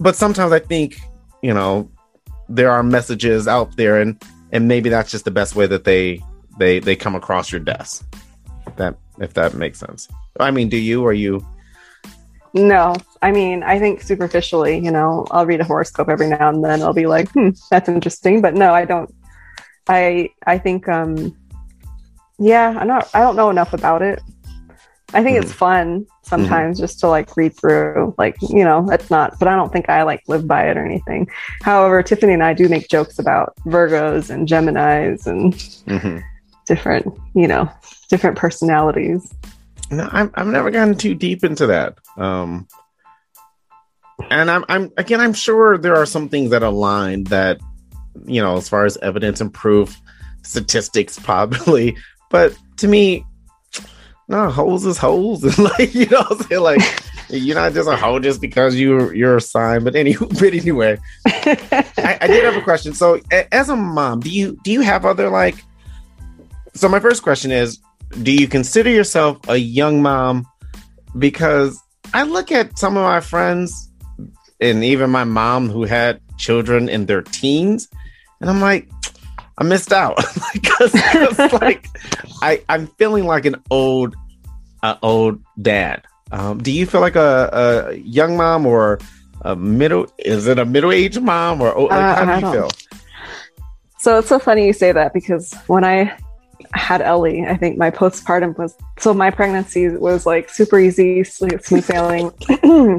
[0.00, 0.98] but sometimes I think
[1.42, 1.88] you know
[2.48, 4.20] there are messages out there, and
[4.52, 6.22] and maybe that's just the best way that they
[6.58, 8.04] they they come across your desk.
[8.76, 10.08] That if that makes sense.
[10.38, 11.02] I mean, do you?
[11.02, 11.46] Or you?
[12.54, 12.94] no.
[13.22, 16.82] I mean i think superficially you know i'll read a horoscope every now and then.
[16.82, 18.40] I'll be like hmm that's interesting.
[18.40, 19.12] But no i don't
[19.88, 21.36] i i think um
[22.38, 24.22] yeah i'm not i don't know enough about it.
[25.12, 29.38] I think it's fun sometimes just to like read through like you know it's not
[29.38, 31.28] but i don't think i like live by it or anything
[31.62, 35.54] however tiffany and i do make jokes about virgos and geminis and
[35.86, 36.22] Mhm.
[36.66, 37.70] different you know
[38.08, 39.32] different personalities
[39.90, 41.98] No, I'm I've never gotten too deep into that.
[42.16, 42.66] Um,
[44.30, 47.60] and I'm I'm again I'm sure there are some things that align that
[48.26, 49.96] you know as far as evidence and proof,
[50.42, 51.96] statistics probably,
[52.30, 53.24] but to me,
[54.28, 56.80] no holes is holes, and like you know I'm saying like.
[57.28, 60.96] You're not just a hoe just because you you're a sign, but any but anyway,
[61.26, 62.94] I, I did have a question.
[62.94, 65.56] So, a- as a mom, do you do you have other like?
[66.74, 67.80] So, my first question is:
[68.22, 70.46] Do you consider yourself a young mom?
[71.18, 71.82] Because
[72.14, 73.90] I look at some of my friends,
[74.60, 77.88] and even my mom who had children in their teens,
[78.40, 78.88] and I'm like,
[79.58, 80.16] I missed out
[80.52, 80.94] because
[81.52, 81.88] like
[82.42, 84.14] I I'm feeling like an old,
[84.82, 86.04] uh, old dad.
[86.32, 88.98] Um, do you feel like a, a young mom or
[89.42, 90.06] a middle?
[90.18, 92.70] Is it a middle aged mom or like, Uh, how do you feel?
[93.98, 96.16] So it's so funny you say that because when I
[96.72, 101.62] had Ellie, I think my postpartum was so my pregnancy was like super easy, smooth,
[101.62, 102.30] sailing.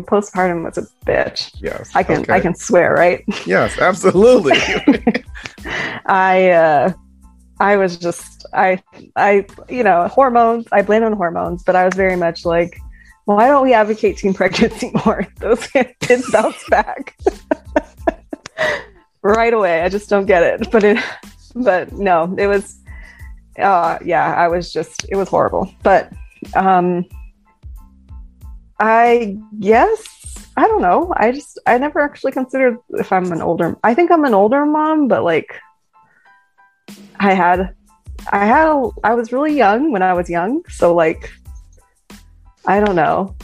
[0.06, 1.52] postpartum was a bitch.
[1.62, 2.34] Yes, I can Okay.
[2.34, 3.24] I can swear, right?
[3.46, 4.58] Yes, absolutely.
[6.06, 6.94] I uh
[7.60, 8.82] I was just I
[9.16, 10.68] I you know hormones.
[10.72, 12.78] I blame on hormones, but I was very much like,
[13.26, 15.26] why don't we advocate teen pregnancy more?
[15.40, 17.18] Those kids bounce back
[19.22, 19.82] right away.
[19.82, 20.72] I just don't get it.
[20.72, 21.04] But it
[21.56, 22.80] but no, it was
[23.60, 25.72] uh yeah, I was just it was horrible.
[25.84, 26.12] But
[26.56, 27.06] um
[28.80, 30.04] I guess
[30.56, 31.14] I don't know.
[31.18, 34.66] I just I never actually considered if I'm an older I think I'm an older
[34.66, 35.60] mom, but like
[37.20, 37.76] I had
[38.32, 41.32] I had a, I was really young when I was young, so like
[42.66, 43.36] I don't know.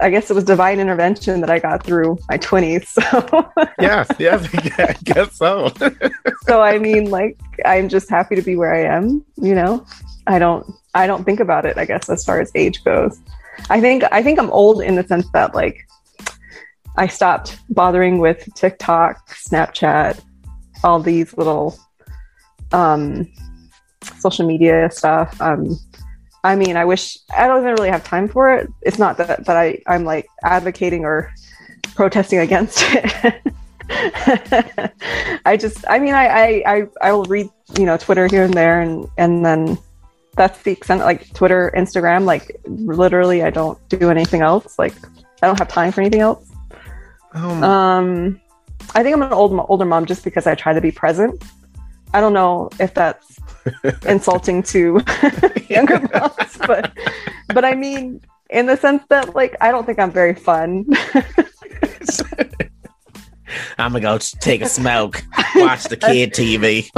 [0.00, 2.86] I guess it was divine intervention that I got through my 20s.
[2.86, 5.72] So yes, yes, I guess so.
[6.46, 9.84] so I mean like I'm just happy to be where I am, you know.
[10.26, 11.78] I don't I don't think about it.
[11.78, 13.18] I guess as far as age goes,
[13.68, 15.86] I think I think I'm old in the sense that like
[16.96, 20.20] I stopped bothering with TikTok, Snapchat,
[20.82, 21.78] all these little
[22.72, 23.30] um,
[24.18, 25.40] social media stuff.
[25.40, 25.78] Um,
[26.42, 28.70] I mean, I wish I don't even really have time for it.
[28.82, 31.32] It's not that that I I'm like advocating or
[31.94, 33.52] protesting against it.
[35.44, 38.54] I just, I mean, I, I, I, I will read, you know, Twitter here and
[38.54, 39.78] there, and and then
[40.34, 41.00] that's the extent.
[41.00, 44.78] Like Twitter, Instagram, like literally, I don't do anything else.
[44.78, 44.94] Like
[45.42, 46.50] I don't have time for anything else.
[47.32, 48.40] Um, um
[48.94, 51.42] I think I'm an old older mom just because I try to be present.
[52.12, 53.38] I don't know if that's
[54.06, 55.00] insulting to
[55.68, 56.92] younger moms, but
[57.48, 60.86] but I mean in the sense that like I don't think I'm very fun.
[63.78, 65.22] I'm gonna go take a smoke,
[65.56, 66.90] watch the kid TV.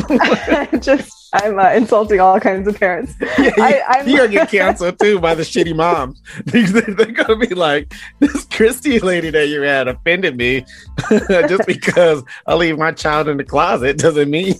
[0.83, 3.15] Just I'm uh, insulting all kinds of parents.
[3.39, 6.23] Yeah, I, you're gonna get canceled too by the shitty moms.
[6.45, 10.65] They're gonna be like, "This Christy lady that you had offended me
[11.09, 14.55] just because I leave my child in the closet doesn't mean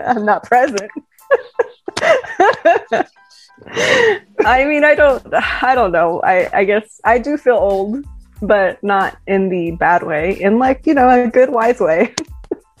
[0.00, 0.90] I'm not present."
[4.44, 6.20] I mean, I don't, I don't know.
[6.20, 8.04] I, I guess I do feel old
[8.42, 12.14] but not in the bad way, in like, you know, a good, wise way.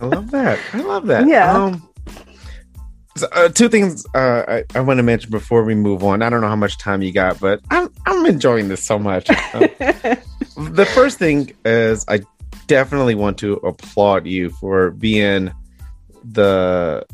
[0.00, 0.58] I love that.
[0.72, 1.26] I love that.
[1.26, 1.52] Yeah.
[1.52, 1.88] Um,
[3.16, 6.22] so, uh, two things uh, I, I want to mention before we move on.
[6.22, 9.28] I don't know how much time you got, but I'm I'm enjoying this so much.
[10.54, 12.20] Um, the first thing is I
[12.66, 15.52] definitely want to applaud you for being
[16.24, 17.06] the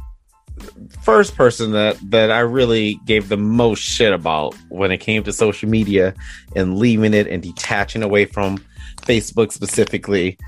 [1.02, 5.32] first person that that I really gave the most shit about when it came to
[5.32, 6.14] social media
[6.54, 8.58] and leaving it and detaching away from
[9.02, 10.38] Facebook specifically.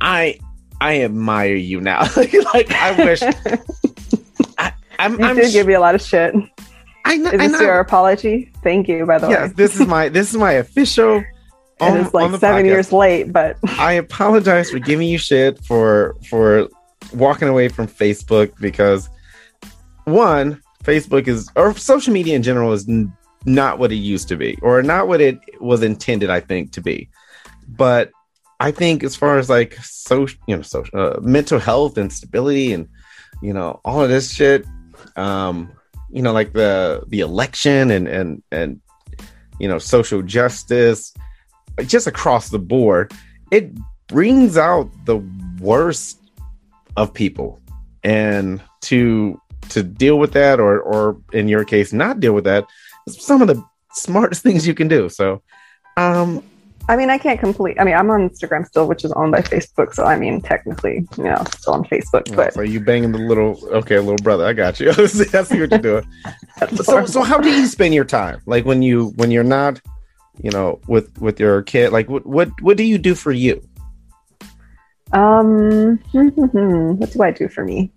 [0.00, 0.38] I
[0.80, 2.00] I admire you now.
[2.16, 3.22] like I wish
[4.58, 6.34] I, I'm, you I'm did sh- give me a lot of shit.
[7.04, 7.30] I know.
[7.30, 7.60] Is this know.
[7.60, 8.52] your apology?
[8.62, 9.54] Thank you, by the yes, way.
[9.56, 11.24] this is my this is my official.
[11.80, 12.66] On, it's like seven podcast.
[12.66, 16.68] years late, but I apologize for giving you shit for for
[17.14, 19.08] walking away from Facebook because
[20.04, 23.12] one, Facebook is, or social media in general is n-
[23.44, 26.80] not what it used to be, or not what it was intended, I think, to
[26.80, 27.08] be.
[27.68, 28.10] But
[28.58, 32.72] I think as far as like social, you know, social, uh, mental health and stability,
[32.72, 32.88] and
[33.42, 34.66] you know, all of this shit,
[35.16, 35.72] um,
[36.10, 38.80] you know, like the the election and and and
[39.58, 41.14] you know, social justice,
[41.86, 43.12] just across the board,
[43.50, 43.72] it
[44.08, 45.18] brings out the
[45.58, 46.20] worst
[46.96, 47.60] of people,
[48.02, 49.39] and to
[49.70, 52.66] to deal with that or or in your case not deal with that
[53.06, 55.42] is some of the smartest things you can do so
[55.96, 56.42] um
[56.90, 57.78] I mean, I can't complete.
[57.78, 59.94] I mean, I'm on Instagram still, which is owned by Facebook.
[59.94, 62.34] So, I mean, technically, you know, still on Facebook.
[62.34, 64.44] But so you banging the little, okay, little brother.
[64.44, 64.90] I got you.
[64.98, 66.04] I see what you're doing.
[66.82, 68.42] so, so how do you spend your time?
[68.44, 69.80] Like when you when you're not,
[70.42, 71.92] you know, with with your kid.
[71.92, 73.62] Like what what what do you do for you?
[75.12, 77.92] Um, what do I do for me?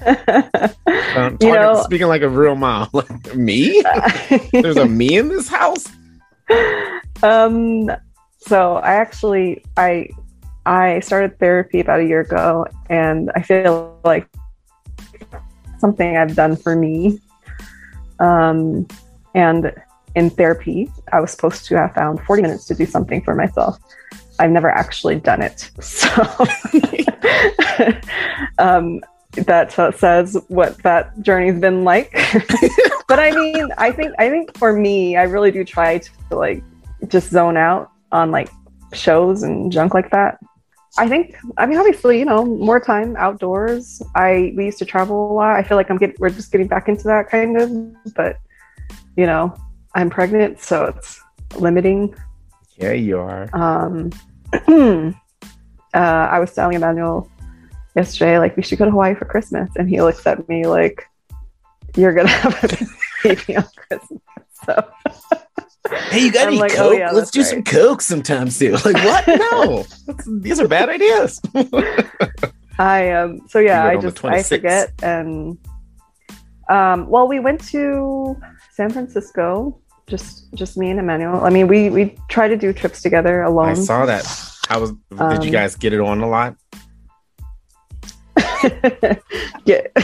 [0.06, 3.82] um, talking, you know, speaking like a real mom, like me.
[4.52, 5.86] There's a me in this house.
[7.22, 7.90] Um.
[8.38, 10.08] So I actually I
[10.64, 14.28] I started therapy about a year ago, and I feel like
[15.78, 17.20] something I've done for me.
[18.18, 18.86] Um,
[19.34, 19.72] and
[20.14, 23.78] in therapy, I was supposed to have found 40 minutes to do something for myself.
[24.38, 25.70] I've never actually done it.
[25.80, 26.08] So
[28.58, 29.00] um,
[29.32, 32.12] that says what that journey's been like.
[33.08, 36.62] but I mean, I think I think for me, I really do try to like
[37.08, 38.50] just zone out on like
[38.92, 40.38] shows and junk like that.
[40.98, 44.02] I think I mean obviously, you know, more time outdoors.
[44.14, 45.56] I we used to travel a lot.
[45.56, 48.38] I feel like I'm getting we're just getting back into that kind of, but
[49.16, 49.54] you know,
[49.94, 51.20] I'm pregnant, so it's
[51.56, 52.14] limiting.
[52.76, 53.48] Yeah, you are.
[53.52, 54.10] Um
[55.94, 57.30] uh, I was telling Emmanuel
[57.96, 59.70] yesterday, like, we should go to Hawaii for Christmas.
[59.76, 61.04] And he looks at me like,
[61.96, 62.86] you're going to have a
[63.22, 64.20] baby on Christmas.
[64.64, 64.88] So.
[66.10, 66.92] Hey, you got I'm any like, oh, coke?
[66.92, 67.48] Oh, yeah, Let's do right.
[67.48, 68.74] some coke sometime soon.
[68.74, 69.26] Like what?
[69.50, 69.84] No,
[70.40, 71.40] these are bad ideas.
[72.78, 73.40] I um.
[73.48, 75.58] So yeah, I just I forget and
[76.68, 77.08] um.
[77.08, 78.40] Well, we went to
[78.72, 79.80] San Francisco.
[80.06, 81.44] Just just me and Emmanuel.
[81.44, 83.70] I mean, we we try to do trips together alone.
[83.70, 84.24] I saw that.
[84.68, 84.92] How was?
[85.10, 86.56] Did um, you guys get it on a lot?
[89.64, 89.80] yeah.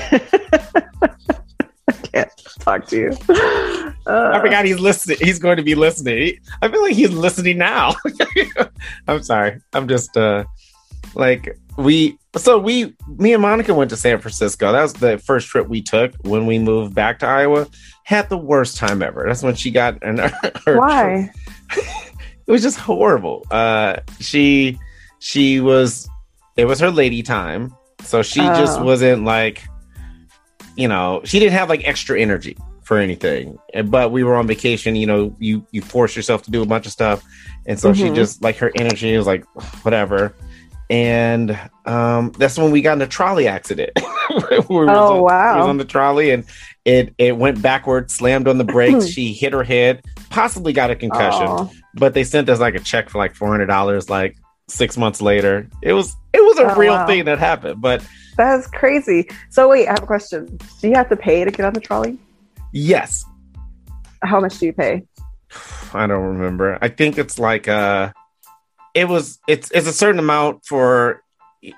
[1.89, 2.31] I can't
[2.61, 3.17] talk to you.
[4.07, 5.19] Uh, I forgot he's listening.
[5.21, 6.39] He's going to be listening.
[6.63, 7.95] I feel like he's listening now.
[9.09, 9.61] I'm sorry.
[9.73, 10.45] I'm just uh
[11.15, 14.73] like we so we, me and Monica went to San Francisco.
[14.73, 17.67] That was the first trip we took when we moved back to Iowa.
[18.05, 19.25] Had the worst time ever.
[19.27, 20.19] That's when she got an.
[20.19, 21.31] her Why?
[21.73, 23.45] it was just horrible.
[23.51, 24.79] Uh, she
[25.19, 26.09] she was
[26.57, 27.75] it was her lady time,
[28.07, 28.85] so she just Oh.
[28.85, 29.65] wasn't like,
[30.77, 33.59] you know, she didn't have like extra energy for anything.
[33.87, 34.95] But we were on vacation.
[34.97, 37.23] You know, you you force yourself to do a bunch of stuff,
[37.67, 38.15] and so she Mhm.
[38.15, 39.45] just like her energy was like
[39.83, 40.35] whatever.
[40.89, 43.91] And um, that's when we got in a trolley accident.
[44.69, 45.55] we Oh, on, wow.
[45.55, 46.45] we was on the trolley and
[46.85, 49.09] it it went backward, slammed on the brakes.
[49.15, 51.69] she hit her head, possibly got a concussion Aw.
[51.95, 54.37] but they sent us like a check for like four hundred dollars like
[54.69, 55.69] six months later.
[55.83, 57.07] It was it was a Oh, real wow.
[57.07, 57.81] thing that happened.
[57.81, 58.07] But
[58.37, 59.29] That is crazy.
[59.51, 60.59] So wait, I have a question.
[60.81, 62.19] Do you have to pay to get on the trolley?
[62.73, 63.25] yes,
[64.23, 65.05] How much do you pay?
[65.95, 66.79] I don't remember.
[66.83, 68.13] I think it's like uh
[68.95, 71.23] it was it's it's a certain amount for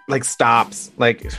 [0.08, 0.90] like stops.
[0.96, 1.30] Like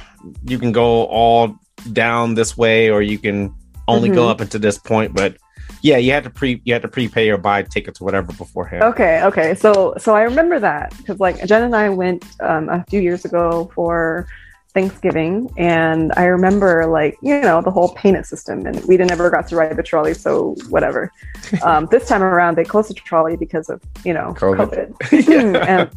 [0.45, 1.55] you can go all
[1.93, 3.53] down this way or you can
[3.87, 4.31] only go Mhm.
[4.31, 5.37] up into this point, but
[5.81, 8.83] yeah, you had to pre you had to prepay or buy tickets or whatever beforehand.
[8.83, 9.55] Okay, okay.
[9.55, 13.25] So so I remember that because like Jen and I went um, a few years
[13.25, 14.27] ago for
[14.73, 19.29] Thanksgiving, and I remember like you know the whole payment system, and we didn't ever
[19.29, 21.11] got to ride the trolley, so whatever.
[21.63, 24.93] Um, this time around, they closed the trolley because of you know COVID.
[24.97, 25.67] COVID.
[25.67, 25.91] And,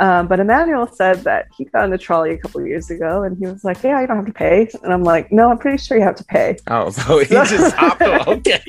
[0.00, 3.22] um, but Emmanuel said that he got on the trolley a couple of years ago,
[3.22, 5.58] and he was like, "Yeah, you don't have to pay." And I'm like, "No, I'm
[5.58, 8.28] pretty sure you have to pay." Oh, so he just hopped on.
[8.28, 8.60] Okay.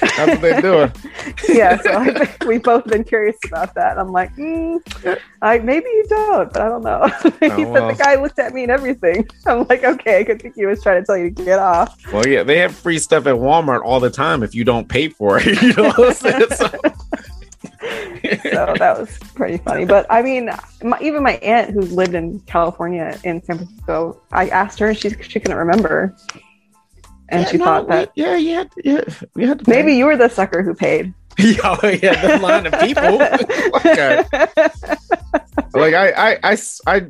[0.00, 0.92] That's what they're doing.
[1.48, 3.98] yeah, so I think we've both been curious about that.
[3.98, 4.80] I'm like, mm,
[5.42, 7.06] I maybe you don't, but I don't know.
[7.40, 7.88] he Oh, said well.
[7.88, 9.28] the guy looked at me and everything.
[9.46, 11.96] I'm like, okay, I could think he was trying to tell you to get off.
[12.12, 15.08] Well, yeah, they have free stuff at Walmart all the time if you don't pay
[15.08, 15.46] for it.
[15.62, 16.50] You know what I'm saying?
[16.54, 16.70] So,
[18.42, 19.84] So that was pretty funny.
[19.84, 20.50] But I mean,
[20.82, 24.98] my, even my aunt who lived in California in San Francisco, I asked her and
[24.98, 26.14] she she couldn't remember,
[27.28, 29.00] and Yeah, she no, thought that we- yeah, yeah, yeah,
[29.34, 31.12] we had to maybe you were the sucker who paid.
[31.38, 33.18] yeah, oh, yeah, the line of people.
[33.18, 34.24] like, I,
[35.74, 36.56] like I, I,
[36.86, 37.06] I,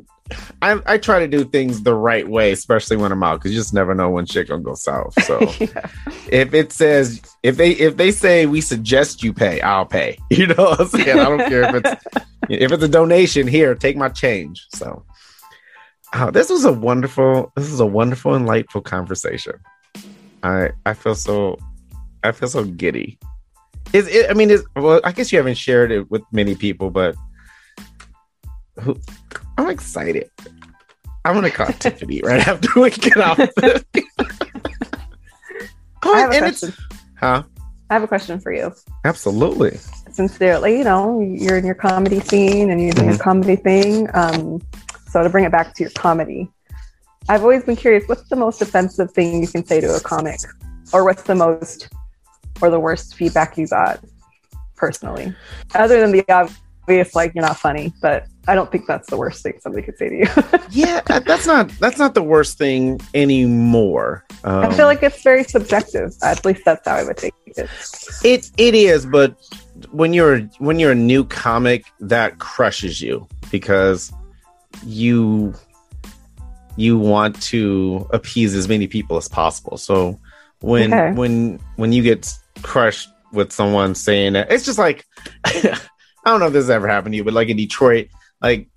[0.61, 3.59] I, I, try to do things the right way, especially when I'm out, because you
[3.59, 5.13] just never know when shit gonna go south.
[5.23, 5.87] So Yeah.
[6.31, 10.17] if it says if they if they say we suggest you pay, I'll pay.
[10.31, 11.19] You know what I'm saying?
[11.19, 13.47] I don't care if it's if it's a donation.
[13.47, 14.65] Here, take my change.
[14.73, 15.05] So,
[16.15, 17.51] oh, this was a wonderful.
[17.55, 19.53] This is a wonderful, enlightful conversation.
[20.41, 21.59] I I feel so
[22.23, 23.19] I feel so giddy.
[23.93, 24.31] Is it?
[24.31, 25.01] I mean, is well.
[25.03, 27.15] I guess you haven't shared it with many people, but
[28.81, 28.99] who?
[29.57, 30.29] I'm excited.
[31.23, 33.37] I'm gonna call Tiffany right after we get off.
[33.37, 33.83] this.
[36.03, 36.85] oh, I have a and it's question.
[37.19, 37.43] huh?
[37.89, 38.73] I have a question for you.
[39.05, 39.77] Absolutely.
[40.11, 43.15] since they're like you know you're in your comedy scene and you're doing Mm-hmm.
[43.15, 44.61] your comedy thing um
[45.09, 46.49] so to bring it back to your comedy
[47.29, 50.39] i've always been curious what's the most offensive thing you can say to a comic
[50.93, 51.89] or what's the most
[52.61, 53.99] or the worst feedback you got
[54.77, 55.35] personally
[55.75, 59.41] other than the obvious like you're not funny but i don't think that's the worst
[59.43, 64.25] thing somebody could say to you Yeah, that's not that's not the worst thing anymore.
[64.43, 67.69] Um, i feel like it's very subjective at least that's how i would take it
[68.23, 69.35] it it is, but
[69.91, 74.11] when you're when you're a new comic, that crushes you because
[74.85, 75.53] you
[76.75, 79.77] you want to appease as many people as possible.
[79.77, 80.19] So
[80.59, 81.13] when Okay.
[81.13, 82.33] when when you get
[82.63, 85.05] crushed with someone saying that, it's just like
[85.45, 85.77] I
[86.25, 88.07] don't know if this has ever happened to you, but like in Detroit,
[88.41, 88.69] like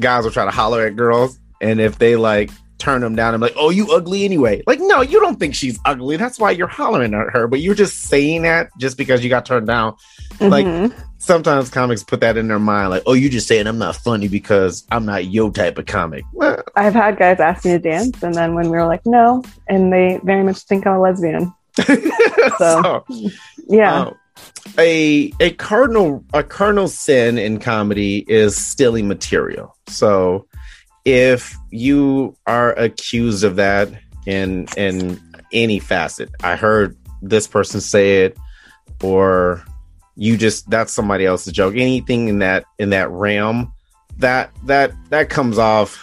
[0.00, 3.40] guys will try to holler at girls, and if they like turn them down, I'm
[3.40, 4.62] like, oh, you ugly anyway.
[4.66, 6.16] Like, no, you don't think she's ugly.
[6.18, 9.46] That's why you're hollering at her, but you're just saying that just because you got
[9.46, 9.94] turned down.
[10.40, 10.92] Like, Mhm.
[11.18, 14.28] Sometimes comics put that in their mind, like, oh, you just saying I'm not funny
[14.28, 16.22] because I'm not your type of comic.
[16.34, 19.42] Well, i've had guys ask me to dance and then when we were like no
[19.68, 21.54] and they very much think i'm a lesbian
[22.58, 23.04] so,
[23.68, 24.10] yeah Uh,
[24.78, 29.76] a a cardinal a cardinal sin in comedy is stealing material.
[29.86, 30.46] So
[31.04, 33.88] if you are accused of that
[34.26, 35.20] in in
[35.52, 38.36] any facet, I heard this person say it,
[39.02, 39.64] or
[40.16, 41.74] you just that's somebody else's joke.
[41.76, 43.72] Anything in that in that realm,
[44.18, 46.00] that that that comes off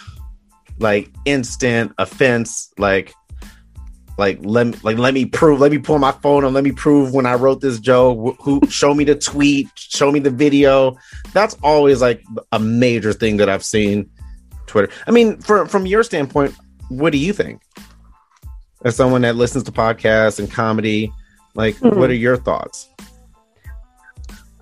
[0.78, 3.14] like instant offense, like
[4.24, 6.72] like let me like let me prove let me pull my phone and let me
[6.84, 10.96] prove when i wrote this joke who show me the tweet show me the video
[11.32, 14.08] that's always like a major thing that i've seen
[14.66, 16.54] twitter i mean for, from your standpoint
[16.88, 17.60] what do you think
[18.84, 21.12] as someone that listens to podcasts and comedy
[21.54, 21.98] like Hmm.
[21.98, 22.88] what are your thoughts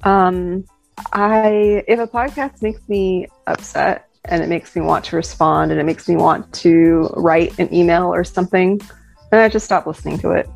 [0.03, 0.65] Um,
[1.13, 5.81] I if a podcast makes me upset, and it makes me want to respond and
[5.81, 8.81] it makes me want to write an email or something.
[9.33, 10.49] And I just stop listening to it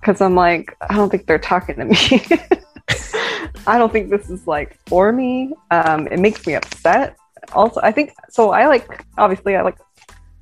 [0.00, 1.96] because I'm like, I don't think they're talking to me.
[3.66, 5.52] I don't think this is like for me.
[5.70, 7.16] Um, it makes me upset.
[7.52, 8.50] Also, I think so.
[8.50, 9.78] I like obviously I like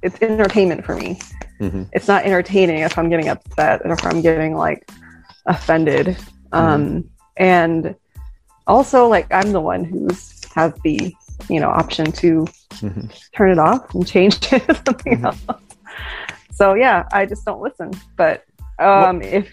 [0.02, 1.18] it's entertainment for me.
[1.60, 1.88] Mhm.
[1.92, 4.88] It's not entertaining if I'm getting upset and if I'm getting like
[5.46, 6.16] offended.
[6.52, 7.04] Um,
[7.36, 7.94] and
[8.66, 11.14] also like I'm the one who's has the
[11.48, 13.12] you know option to Mhm.
[13.34, 15.24] turn it off and change it to something Mhm.
[15.24, 15.60] else.
[16.62, 17.90] So yeah, I just don't listen.
[18.16, 18.44] But
[18.78, 19.50] um, if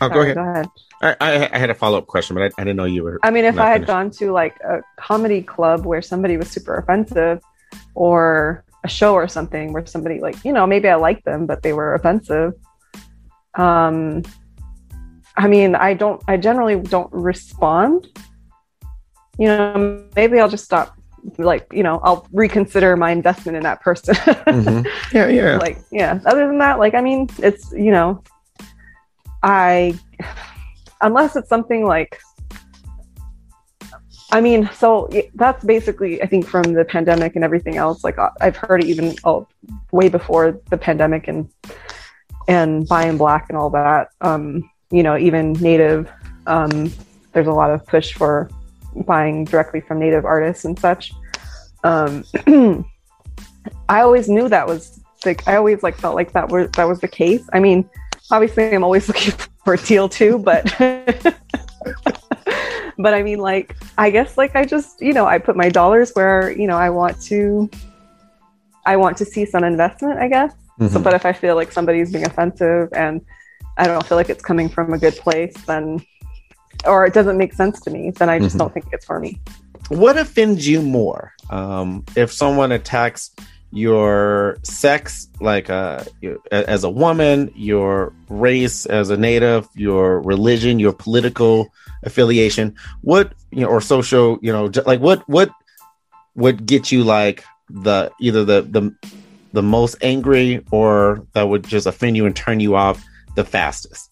[0.00, 0.36] Oh, go ahead.
[0.36, 0.66] Go ahead.
[1.02, 3.18] I, I, I had a follow up question, but I, I didn't know you were.
[3.24, 3.86] I mean, if I had finished.
[3.88, 7.42] gone to like a comedy club where somebody was super offensive,
[7.96, 11.64] or a show or something where somebody like you know maybe I liked them but
[11.64, 12.52] they were offensive.
[13.56, 14.22] Um,
[15.36, 16.22] I mean, I don't.
[16.28, 18.06] I generally don't respond.
[19.36, 20.96] You know, maybe I'll just stop.
[21.36, 24.14] Like, you know, I'll reconsider my investment in that person.
[24.14, 24.86] Mhm.
[25.12, 25.56] Yeah, yeah.
[25.56, 28.22] like yeah other than that like i mean it's you know
[29.42, 29.98] i
[31.00, 32.20] unless it's something like
[34.32, 38.32] i mean so that's basically i think from the pandemic and everything else like I-
[38.40, 39.46] i've heard it even oh,
[39.92, 41.48] way before the pandemic and
[42.48, 46.10] and buy in black and all that um you know even native
[46.46, 46.92] um
[47.32, 48.50] there's a lot of push for
[49.06, 51.12] buying directly from native artists and such
[51.84, 52.24] um
[53.88, 57.00] I always knew that was like I always like felt like that was that was
[57.00, 57.48] the case.
[57.52, 57.88] I mean,
[58.30, 59.32] obviously I'm always looking
[59.64, 60.64] for a deal too, but
[62.98, 66.12] but I mean like I guess like I just, you know, I put my dollars
[66.14, 67.70] where, you know, I want to
[68.86, 70.52] I want to see some investment, I guess.
[70.78, 71.02] So Mhm.
[71.02, 73.20] but if I feel like somebody's being offensive and
[73.76, 76.00] I don't feel like it's coming from a good place, then
[76.86, 78.58] or it doesn't make sense to me, then I just Mhm.
[78.60, 79.40] don't think it's for me.
[79.90, 83.30] what offends you more um, if someone attacks
[83.72, 86.02] your sex like uh,
[86.52, 91.68] as a woman your race as a native your religion your political
[92.02, 95.48] affiliation what you know or social you know like what what
[96.34, 98.94] would get you like the either the the
[99.54, 103.02] the most angry or that would just offend you and turn you off
[103.36, 104.07] the fastest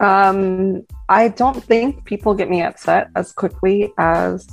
[0.00, 4.46] Um, I don't think people get me upset as quickly as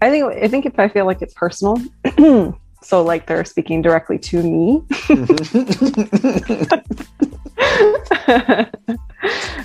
[0.00, 0.24] I think.
[0.24, 1.76] I think if I feel like it's personal,
[2.82, 4.82] so like they're speaking directly to me.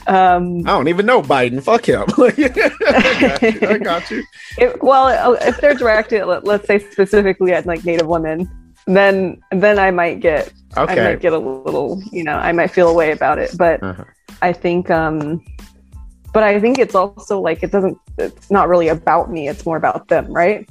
[0.08, 1.64] um, I don't even know Biden.
[1.64, 2.06] Fuck him.
[2.18, 2.32] I
[3.22, 3.68] got you.
[3.68, 4.24] I got you.
[4.58, 8.50] it, well, if they're directed, let, let's say specifically at like Native women,
[8.88, 12.90] then then I might get I might get a little, you know, I might feel
[12.90, 13.52] a way about it.
[13.58, 14.04] But Uh-huh.
[14.42, 15.44] I think, um,
[16.34, 17.98] but I think it's also like it doesn't.
[18.18, 19.48] It's not really about me.
[19.48, 20.68] It's more about them, right?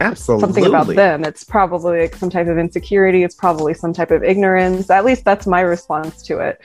[0.00, 0.40] Absolutely.
[0.46, 1.24] Something about them.
[1.24, 3.22] It's probably like some type of insecurity.
[3.22, 4.90] It's probably some type of ignorance.
[4.90, 6.60] At least that's my response to it.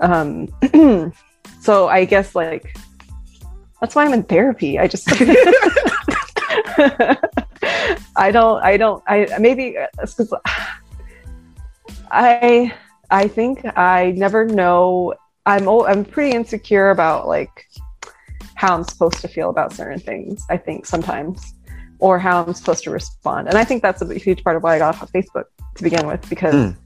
[0.00, 0.48] Um,
[1.60, 2.76] so I guess like
[3.80, 4.78] that's why I'm in therapy.
[4.78, 5.08] I just.
[8.16, 8.62] I don't.
[8.62, 9.02] I don't.
[9.06, 10.32] I maybe it's 'cause
[12.10, 12.72] I.
[13.10, 15.14] I think I never know.
[15.46, 15.66] I'm.
[15.68, 17.68] al- I'm pretty insecure about like
[18.54, 20.44] how I'm supposed to feel about certain things.
[20.50, 21.54] I think sometimes,
[21.98, 24.76] or how I'm supposed to respond, and I think that's a huge part of why
[24.76, 25.44] I got off of Facebook
[25.76, 26.76] to begin with because Mm.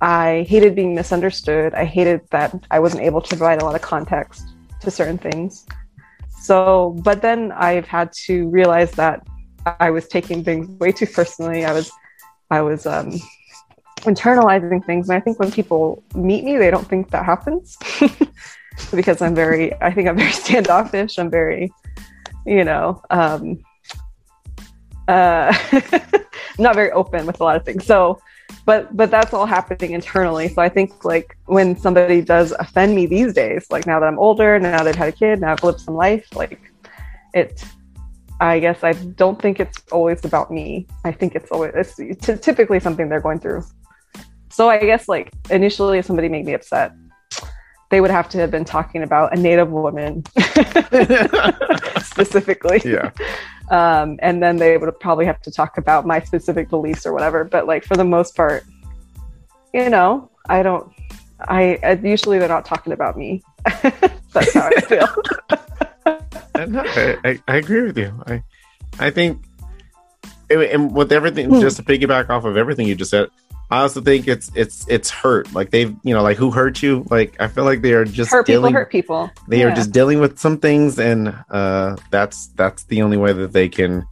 [0.00, 1.74] I hated being misunderstood.
[1.74, 4.46] I hated that I wasn't able to provide a lot of context
[4.80, 5.66] to certain things.
[6.40, 9.26] So, but then I've had to realize that
[9.80, 11.64] I was taking things way too personally.
[11.64, 11.90] I was,
[12.50, 13.12] I was um,
[14.02, 17.76] internalizing things, and I think when people meet me, they don't think that happens
[18.94, 19.74] because I'm very.
[19.82, 21.18] I think I'm very standoffish.
[21.18, 21.72] I'm very,
[22.46, 23.62] you know, um,
[25.08, 25.52] uh,
[26.58, 27.84] not very open with a lot of things.
[27.86, 28.20] So,
[28.64, 30.48] but but that's all happening internally.
[30.48, 34.18] So I think like when somebody does offend me these days, like now that I'm
[34.18, 36.60] older, now that I've had a kid, now I've lived some life, like
[37.34, 37.64] it.
[38.40, 40.86] I guess I don't think it's always about me.
[41.04, 43.64] I think it's always it's t- typically something they're going through.
[44.50, 46.92] So I guess like initially, if somebody made me upset,
[47.90, 50.24] they would have to have been talking about a Native woman
[52.02, 53.10] specifically yeah.
[53.70, 57.44] um, and then they would probably have to talk about my specific beliefs or whatever.
[57.44, 58.64] But like for the most part,
[59.72, 60.92] you know, I don't.
[61.40, 63.42] I, I usually they're not talking about me.
[64.32, 65.06] That's how I feel.
[66.66, 68.12] No, I, I, agree with you.
[68.26, 68.42] I
[68.98, 69.40] I think
[70.50, 73.28] and- with everything just to piggyback off of everything you just said,
[73.70, 75.52] I also think it's it's it's hurt.
[75.52, 77.04] Like they've you know like who hurt you?
[77.10, 79.30] Like I feel like they are just hurt dealing, people hurt people.
[79.46, 79.66] They Yeah.
[79.66, 83.68] are just dealing with some things, and uh, that's that's the only way that they
[83.68, 84.06] can,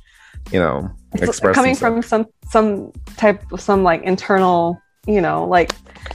[0.52, 2.06] you know, It's express coming themselves.
[2.08, 5.70] from some some type of some like internal you know like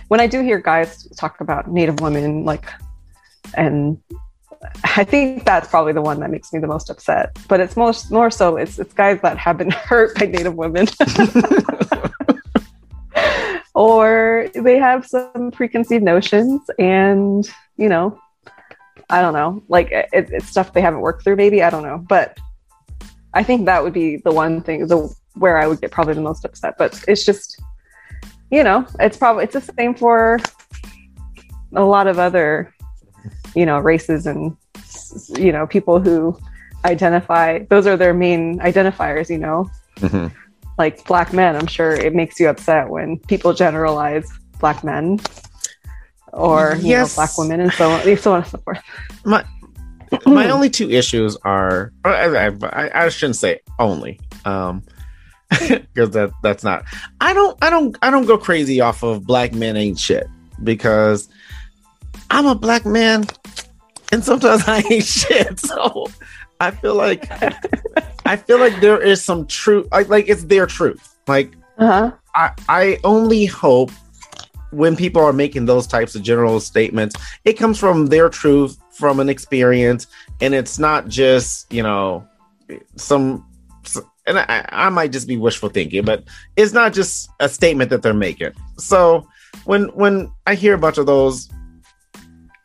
[0.10, 2.66] when i do hear guys talk about native women like
[3.56, 3.98] and
[4.84, 8.12] i think that's probably the one that makes me the most upset but it's most
[8.12, 10.86] more so it's it's guys that have been hurt by native women
[13.82, 18.06] or they have some preconceived notions and you know
[19.10, 19.52] i don't know.
[19.76, 21.64] Like it, it's stuff they haven't worked through maybe.
[21.64, 21.98] I don't know.
[21.98, 22.38] But
[23.34, 25.00] i think that would be the one thing the
[25.44, 26.76] where i would get probably the most upset.
[26.78, 27.60] But it's just
[28.52, 30.38] you know it's probably it's the same for
[31.84, 32.74] a lot of other
[33.56, 34.56] you know races and
[35.46, 36.38] you know people who
[36.86, 39.70] identify those are their main identifiers you know?
[40.00, 40.32] Mhm.
[40.82, 44.28] Like black men i'm sure it makes you upset when people generalize
[44.60, 45.20] black men
[46.34, 47.12] or you Yes.
[47.12, 48.82] know black women and so on so on and so forth
[49.24, 49.46] My
[50.26, 54.82] my only two issues are I, I, I- shouldn't say only um
[55.52, 56.84] because that that's not
[57.20, 60.26] i don't i don't i don't go crazy off of black men ain't shit
[60.64, 61.30] because
[62.32, 63.26] i'm a black man
[64.12, 66.08] and sometimes i ain't shit so
[66.60, 67.30] i feel like
[68.26, 72.52] i feel like there is some truth like, like it's their truth like uh-huh I,
[72.70, 73.92] I only hope
[74.72, 77.16] when people are making those types of general statements,
[77.46, 80.08] it comes from their truth, from an experience,
[80.40, 82.28] and it's not just you know
[82.96, 83.46] some.
[84.28, 86.24] And I, I might just be wishful thinking, but
[86.56, 88.52] it's not just a statement that they're making.
[88.78, 89.28] So
[89.66, 91.50] when when I hear a bunch of those,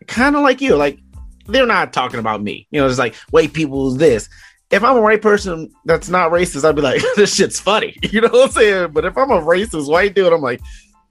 [0.07, 0.99] kind of like you, like
[1.47, 2.69] they're not talking about me.
[2.71, 4.29] You know, it's like white people this.
[4.71, 7.97] If I'm a white person that's not racist, I'd be like, this shit's funny.
[8.11, 8.93] You know what I'm saying?
[8.93, 10.61] But if I'm a racist white dude, I'm like,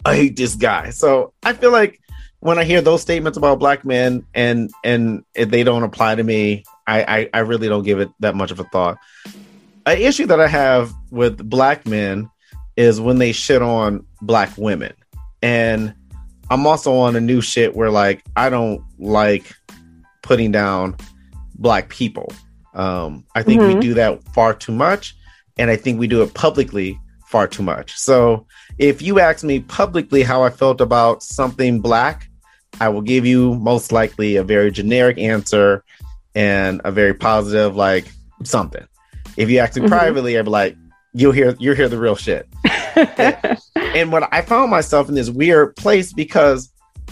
[0.06, 0.90] I hate this guy.
[0.92, 2.00] So I feel like
[2.40, 6.64] when I hear those statements about black men and and they don't apply to me,
[6.86, 8.98] I, I I really don't give it that much of a thought.
[9.86, 12.30] An issue that I have with black men
[12.76, 14.94] is when they shit on black women.
[15.42, 15.94] And
[16.50, 19.56] I'm also on a new shit where like I don't like
[20.22, 20.96] putting down
[21.56, 22.32] black people.
[22.76, 23.82] Um, I think we Mhm.
[23.82, 25.16] do that far too much,
[25.58, 27.98] and I think we do it publicly far too much.
[27.98, 28.46] So
[28.78, 32.30] if you ask me publicly how I felt about something black,
[32.82, 35.84] I will give you most likely a very generic answer
[36.36, 38.06] and a very positive, like
[38.44, 38.84] something.
[39.38, 39.88] If you ask me Mhm.
[39.90, 40.76] privately, I'd be like,
[41.14, 42.48] "You'll hear, you'll hear the real shit."
[43.76, 46.70] and what I found myself in this weird place because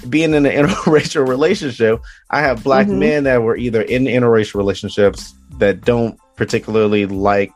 [0.10, 2.00] being in an interracial relationship,
[2.30, 2.98] I have black Mhm.
[3.00, 7.52] men that were either in interracial relationships that don't particularly like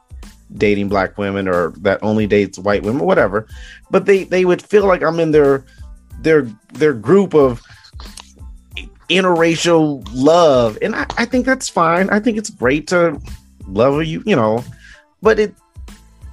[0.55, 3.47] dating black women or that only dates white women, whatever.
[3.91, 5.65] But they they would feel like I'm in their
[6.21, 6.43] their
[6.73, 7.61] their group of
[9.09, 10.77] interracial love.
[10.81, 12.09] And I, I think that's fine.
[12.09, 13.19] I think it's great to
[13.67, 14.63] love you, you know,
[15.21, 15.55] but it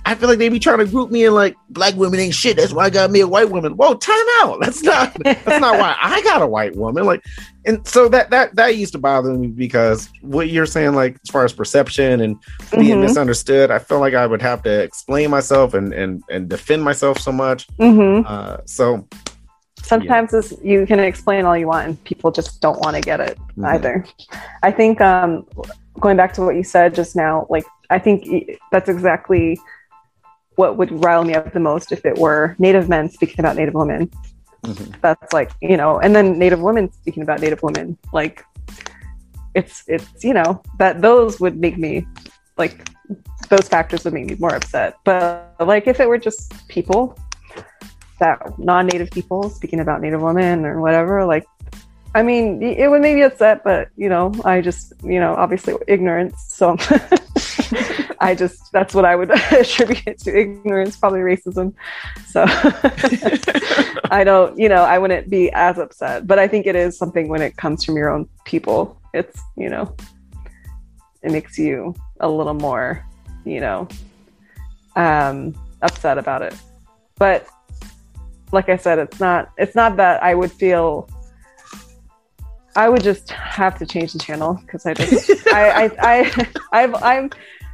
[0.07, 2.57] I feel like they be trying to group me in like black women ain't shit.
[2.59, 3.73] That's why I got me a white woman.
[3.77, 4.59] Whoa, time out.
[4.61, 7.05] That's not that's not why I got a white woman.
[7.05, 7.25] Like,
[7.65, 11.31] and so that that that used to bother me because what you're saying, like as
[11.31, 12.37] far as perception and
[12.73, 13.03] being Mhm.
[13.03, 17.19] misunderstood, I feel like I would have to explain myself and and and defend myself
[17.19, 17.67] so much.
[17.79, 18.25] Mhm.
[18.27, 19.07] Uh, so
[19.83, 23.21] sometimes it's, you can explain all you want and people just don't want to get
[23.21, 23.67] it Mhm.
[23.75, 24.05] either
[24.63, 25.45] i think um,
[26.01, 28.25] going back to what you said just now like i think
[28.73, 29.61] that's exactly
[30.57, 33.75] what would rile me up the most if it were native men speaking about native
[33.75, 34.11] women.
[34.65, 34.99] Mhm.
[35.03, 37.99] that's like you know and then native women speaking about native women.
[38.13, 38.45] Like
[39.55, 42.07] it's it's you know that those would make me
[42.57, 42.89] like
[43.51, 44.97] those factors would make me more upset.
[45.05, 47.17] But like if it were just people
[48.19, 51.45] that non-native people speaking about native women or whatever like
[52.15, 55.75] i mean it would make me upset but you know i just you know obviously
[55.89, 56.77] ignorance so
[58.21, 60.37] i just that's what i would attribute it to.
[60.37, 61.75] Ignorance probably racism.
[62.27, 62.45] So
[64.11, 67.29] i don't you know i wouldn't be as upset but i think it is something
[67.29, 69.95] when it comes from your own people it's you know
[71.23, 73.05] it makes you a little more
[73.45, 73.89] you know
[74.97, 75.55] um
[75.85, 76.55] upset about it.
[77.17, 77.47] But
[78.51, 81.09] like I said, it's not it's not that I would feel
[82.77, 86.95] I would just have to change the channel because I just I, I I I've
[87.03, 87.31] I'm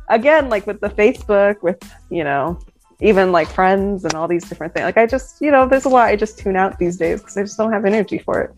[0.09, 1.78] again like with the Facebook with
[2.11, 2.59] you know
[3.01, 5.88] even like friends and all these different things like I just you know there's a
[5.88, 8.55] lot I just tune out these days because I just don't have energy for it.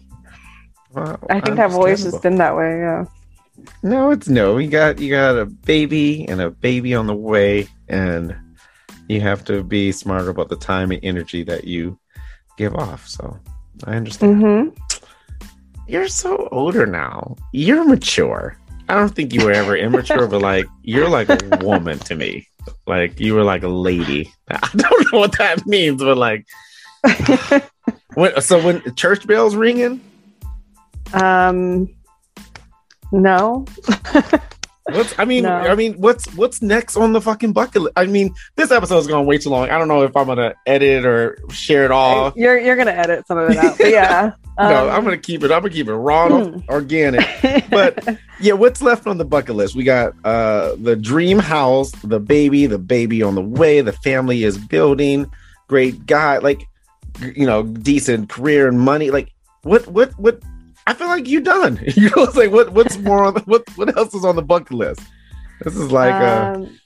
[0.93, 2.79] well, I think I've always just been that way.
[2.79, 3.05] Yeah.
[3.83, 4.59] No, it's no.
[4.59, 8.35] You got you got a baby and a baby on the way, and
[9.09, 11.99] you have to be smart about the time and energy that you
[12.57, 13.07] give off.
[13.07, 13.39] So
[13.85, 14.43] I understand.
[14.43, 14.82] Mm-hmm.
[15.87, 17.37] You're so older now.
[17.53, 18.57] You're mature.
[18.89, 22.49] I don't think you were ever immature, but like you're like a woman to me.
[22.87, 24.33] Like you were like a lady.
[24.49, 26.47] I don't know what that means, but like
[28.15, 30.01] when, so when church bells ringing,
[31.13, 31.89] um,
[33.11, 33.65] no.
[34.87, 35.53] What's I mean No.
[35.53, 37.93] I mean what's what's next on the fucking bucket list?
[37.97, 39.71] I mean this episode is going way too long.
[39.71, 42.33] I don't know if I'm gonna edit or share it all.
[42.37, 44.33] you're you're gonna edit some of it out, yeah.
[44.59, 45.51] no, um, I'm gonna keep it.
[45.53, 47.25] I'm gonna keep it raw, and organic.
[47.71, 49.75] but- Yeah, what's left on the bucket list?
[49.77, 54.43] We got uh the dream house, the baby, the baby on the way, the family
[54.45, 55.31] is building,
[55.69, 56.67] great guy, like
[57.37, 59.11] you know, decent career and money.
[59.11, 60.43] Like what what what
[60.87, 61.81] I feel like you're done.
[61.97, 64.43] you know, it's like what what's more on the, what what else is on the
[64.43, 65.01] bucket list?
[65.61, 66.79] This is like uh um,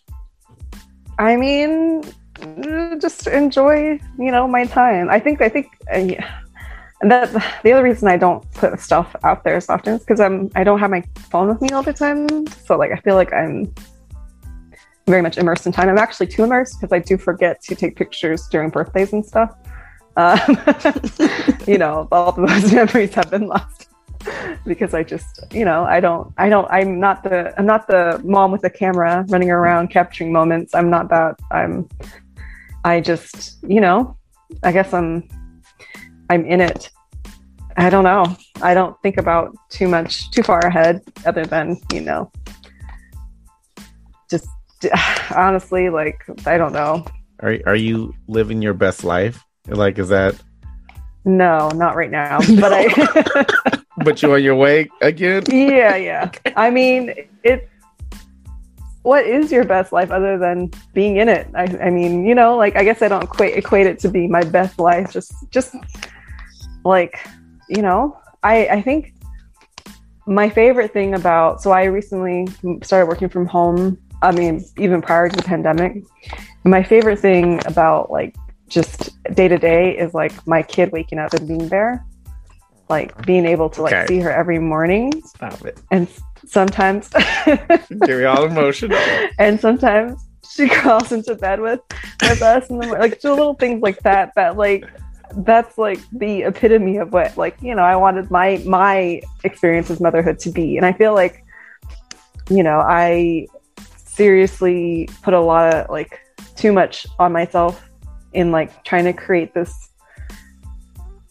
[1.19, 2.03] I mean,
[2.43, 5.09] uh, just enjoy, you know, my time.
[5.09, 6.43] I think, I think, uh, yeah.
[7.01, 7.33] And that
[7.63, 10.65] the other reason I don't put stuff out there as often is because I'm I
[10.65, 12.47] don't have my phone with me all the time.
[12.65, 13.73] So like I feel like I'm
[15.07, 15.91] very much immersed in time.
[15.91, 19.55] I'm actually too immersed because I do forget to take pictures during birthdays and stuff.
[20.17, 20.39] Um,
[21.67, 23.76] you know, all those memories have been lost
[24.67, 28.21] because I just, you know, I don't, I don't, I'm not the, I'm not the
[28.25, 30.75] mom with the camera running around capturing moments.
[30.75, 31.39] I'm not that.
[31.51, 31.89] I'm,
[32.85, 34.17] I just, you know,
[34.63, 35.29] I guess I'm,
[36.31, 36.91] I'm in it.
[37.77, 38.37] I don't know.
[38.63, 42.33] I don't think about too much, too far ahead, other than you know,
[44.31, 44.49] just
[45.35, 47.05] honestly, like I don't know.
[47.41, 49.45] are are you living your best life?
[49.69, 50.41] Like is that
[51.25, 52.39] No, not right now.
[52.61, 55.45] But I, but you're on your way again?
[55.49, 56.31] yeah, yeah.
[56.57, 57.69] I mean, it.
[59.03, 61.47] What is your best life other than being in it?
[61.55, 64.27] I, I mean, you know, like I guess I don't equate equate it to be
[64.27, 65.13] my best life.
[65.13, 65.77] Just, just
[66.85, 67.25] like,
[67.69, 69.15] you know, I I think
[70.27, 72.49] my favorite thing about so I recently
[72.83, 73.97] started working from home.
[74.23, 76.03] I mean, even prior to the pandemic,
[76.65, 78.35] my favorite thing about like
[78.69, 82.05] just day to day is like my kid waking up and being there,
[82.89, 84.07] like being able to like Okay.
[84.07, 85.81] see her every morning Stop it.
[85.91, 86.09] and
[86.47, 87.09] sometimes
[87.47, 88.97] Get me all emotional.
[89.39, 91.81] and sometimes she crawls into bed with
[92.23, 94.85] with us and like just little things like that that like
[95.39, 100.01] that's like the epitome of what like you know i wanted my my experience as
[100.01, 101.45] motherhood to be and i feel like
[102.49, 103.45] you know i
[104.07, 106.21] seriously put a lot of like
[106.55, 107.89] too much on myself
[108.33, 109.91] in like trying to create this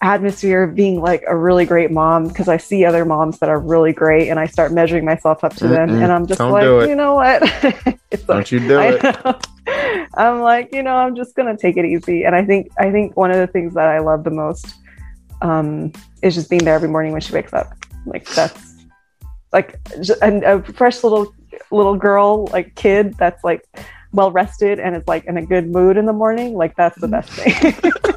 [0.02, 3.60] atmosphere of being like a really great mom because I see other moms that are
[3.60, 6.04] really great and I start measuring myself up to them Mm-mm.
[6.04, 7.42] and I'm just Don't like, you know what?
[8.12, 9.04] it's Don't you do I it.
[9.04, 9.40] know.
[10.16, 12.24] I'm like, you know, I'm just gonna take it easy.
[12.24, 14.76] And I think I think one of the things that I love the most
[15.42, 15.92] um,
[16.22, 17.74] is just being there every morning when she wakes up.
[18.06, 18.76] Like that's
[19.52, 19.80] like
[20.22, 21.34] and a fresh little
[21.72, 23.66] little girl, like kid that's like
[24.12, 26.56] well rested and is like in a good mood in the morning.
[26.56, 27.74] Like that's the best thing.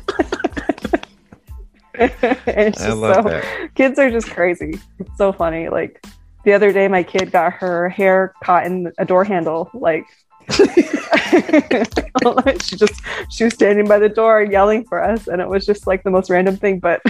[2.46, 3.74] it's I just love so that.
[3.74, 4.78] kids are just crazy.
[4.98, 5.68] It's so funny.
[5.68, 6.04] Like
[6.44, 9.70] the other day, my kid got her hair caught in a door handle.
[9.74, 10.04] Like
[12.62, 15.86] she just she was standing by the door yelling for us, and it was just
[15.86, 16.78] like the most random thing.
[16.78, 17.02] But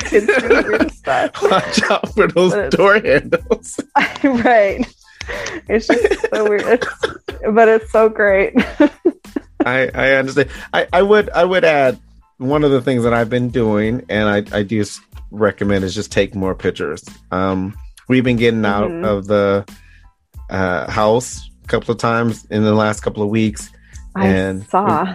[0.00, 3.78] kids do stuff, Watch out for those But- door handles.
[4.22, 4.84] right?
[5.68, 6.62] It's just so weird.
[6.66, 6.86] It's,
[7.52, 8.54] but it's so great.
[9.64, 10.50] I, I understand.
[10.72, 12.00] I, I would I would add
[12.42, 14.84] one of the things that I've been doing, and I, I do
[15.30, 17.04] recommend is just take more pictures.
[17.30, 17.74] Um,
[18.08, 19.04] we've been getting out Mhm.
[19.04, 19.64] of the
[20.50, 23.70] uh, house a couple of times in the last couple of weeks.
[24.14, 25.14] I And- saw.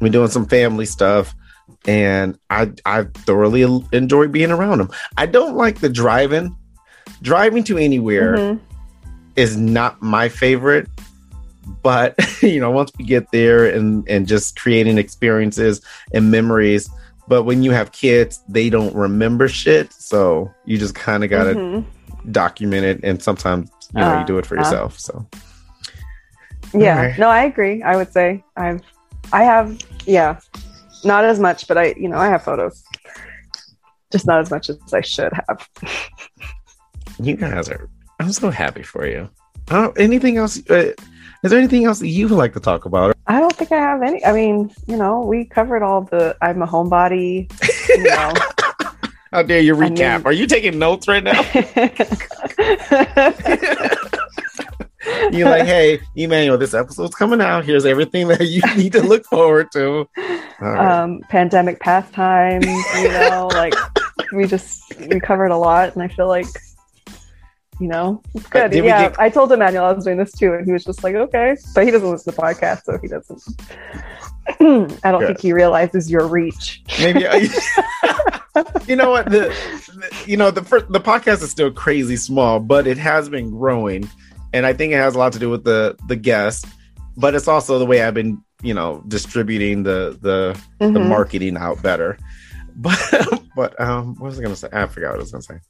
[0.00, 1.34] We're doing some family stuff,
[1.86, 3.62] and I I thoroughly
[3.92, 4.90] enjoy being around them.
[5.16, 6.54] I don't like the driving.
[7.22, 8.60] Driving to anywhere Mhm.
[9.36, 10.86] is not my favorite
[11.82, 15.80] but you know once we get there and and just creating experiences
[16.12, 16.88] and memories
[17.28, 21.54] but when you have kids they don't remember shit so you just kind of gotta
[21.54, 21.84] Mhm.
[22.32, 24.60] document it and sometimes you know Uh, you do it for uh.
[24.60, 25.26] yourself so
[26.74, 27.18] Yeah, Alright.
[27.18, 27.82] no, I agree.
[27.82, 28.82] I would say I've,
[29.32, 30.40] I have, yeah,
[31.04, 32.82] not as much, but I, you know, I have photos,
[34.12, 35.68] just not as much as I should have.
[37.22, 37.88] you guys are
[38.20, 39.26] i'm so happy for you
[39.70, 40.92] oh anything else uh,
[41.42, 43.76] is there anything else that you would like to talk about I don't think I
[43.76, 44.24] have any.
[44.24, 46.36] I mean, you know, we covered all the.
[46.42, 47.50] I'm a homebody.
[47.88, 48.32] You know.
[49.32, 51.32] how dare you I recap mean- are you taking notes right now
[55.30, 57.64] You're like, hey, Emmanuel, this episode's coming out.
[57.64, 60.08] Here's everything that you need to look forward to.
[60.60, 61.00] Right.
[61.02, 63.74] Um, pandemic pastimes, you know, like
[64.32, 66.46] we just we covered a lot, and I feel like
[67.78, 68.72] you know, it's good.
[68.72, 69.20] yeah, get...
[69.20, 71.56] I told Emmanuel I was doing this too, and he was just like, okay.
[71.74, 73.42] But he doesn't listen to the podcast, so he doesn't.
[75.04, 75.26] I don't good.
[75.26, 76.82] think he realizes your reach.
[76.98, 77.26] Maybe.
[77.26, 77.48] I...
[78.86, 79.26] you know what?
[79.30, 79.54] The,
[79.94, 83.50] the, you know the first, the podcast is still crazy small, but it has been
[83.50, 84.08] growing,
[84.52, 86.66] and I think it has a lot to do with the the guests,
[87.16, 90.94] but it's also the way I've been, you know, distributing the the mm-hmm.
[90.94, 92.18] the marketing out better.
[92.78, 94.68] But but um, what was I gonna say?
[94.70, 95.60] I forgot what I was gonna say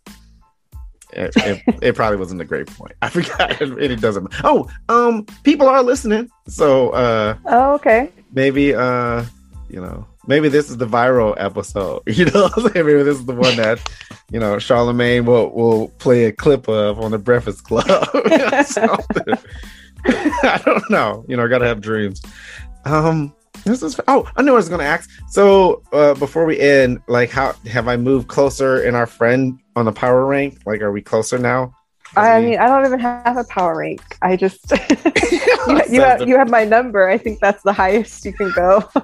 [1.13, 2.93] it, it, it, probably wasn't a great point.
[3.03, 3.61] I forgot.
[3.61, 4.33] It, it doesn't.
[4.45, 6.31] Oh, um, people are listening.
[6.47, 8.11] So, uh, oh, okay.
[8.33, 9.25] Maybe, uh,
[9.69, 12.03] you know, maybe this is the viral episode.
[12.17, 13.81] You know, maybe this is the one that,
[14.31, 17.87] you know, Charlemagne will will play a clip of on the Breakfast Club.
[20.09, 21.25] I don't know.
[21.29, 22.23] You know, I gotta have dreams.
[22.85, 23.35] Um,
[23.65, 25.11] this is oh, I knew I was gonna ask.
[25.29, 29.85] So uh, before we end, like, how have I moved closer in our friend on
[29.85, 30.61] the power rank?
[30.67, 31.75] Like, are we closer now?
[32.17, 34.01] I mean, I don't even have a power rank.
[34.23, 34.71] I just
[35.69, 37.09] you, you, have, you have my number.
[37.09, 38.89] I think that's the highest you can go.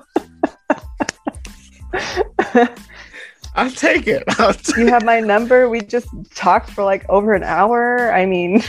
[3.54, 4.22] I'll take it.
[4.38, 5.68] I'll take you have my number.
[5.68, 8.12] We just talked for like over an hour.
[8.12, 8.62] I mean,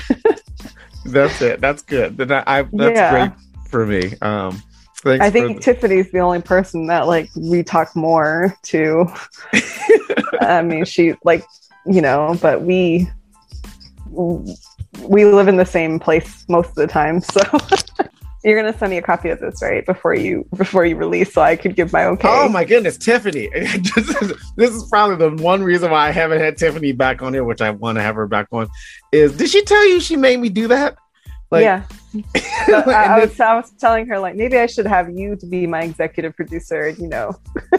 [1.05, 1.61] that's it.
[1.61, 2.17] That's good.
[2.17, 3.27] That I, that's yeah.
[3.27, 3.31] great
[3.69, 4.13] for me.
[4.21, 4.61] Um,
[5.04, 9.06] Thanks I think Tiffany's the only person that like we talk more to.
[10.41, 11.43] I mean, she like
[11.86, 13.10] you know, but we
[14.10, 17.41] we live in the same place most of the time, so.
[18.45, 19.86] You're gonna send me a copy of this, right?
[19.86, 22.28] Before you before you release, so I could give my okay.
[22.30, 23.47] Oh my goodness, Tiffany!
[23.54, 27.34] this, is, this is probably the one reason why I haven't had Tiffany back on
[27.34, 28.68] here, which I want to have her back on.
[29.14, 30.97] Is did she tell you she made me do that?
[31.54, 31.84] Like, yeah.
[32.68, 35.68] I, I, was, I was telling her like maybe I should have you to be
[35.68, 37.36] my executive producer, you know.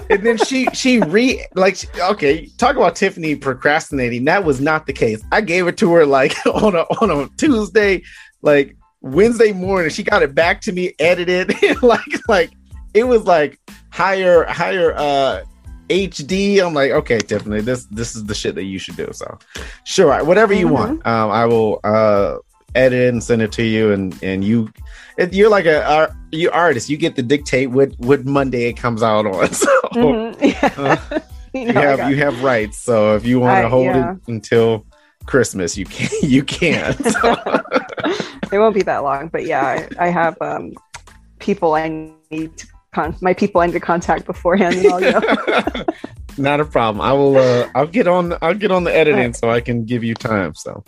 [0.09, 4.25] and then she she re like okay, talk about Tiffany procrastinating.
[4.27, 5.23] That was not the case.
[5.33, 8.03] I gave it to her like on a on a Tuesday,
[8.43, 9.91] like Wednesday morning.
[9.91, 12.53] She got it back to me, edited, like like
[12.93, 13.59] it was like
[13.91, 15.45] higher higher uh
[15.89, 16.65] HD.
[16.65, 19.09] I'm like, okay, Tiffany, this this is the shit that you should do.
[19.13, 19.39] So,
[19.85, 20.75] sure, whatever you mm-hmm.
[20.75, 21.07] want.
[21.07, 22.39] Um, I will uh
[22.75, 24.73] edit it and send it to you, and and you,
[25.17, 26.89] it, you're like a uh, you artist.
[26.89, 29.49] You get to dictate what what Monday it comes out on.
[29.55, 30.45] So mm-hmm.
[30.45, 30.75] yeah.
[30.77, 31.21] uh,
[31.55, 32.79] you, know, have you have rights.
[32.79, 34.13] So if you want to hold yeah.
[34.13, 34.87] it until
[35.27, 36.95] Christmas, you can you can.
[36.95, 37.37] So.
[38.53, 40.73] it won't be that long, but yeah, I, I have um,
[41.39, 44.77] people I need to con- my people I need to contact beforehand.
[44.77, 45.85] And I'll go.
[46.37, 47.01] Not a problem.
[47.01, 47.37] I will.
[47.37, 48.37] Uh, I'll get on.
[48.43, 49.37] I'll get on the editing right.
[49.37, 50.55] so I can give you time.
[50.55, 50.83] So,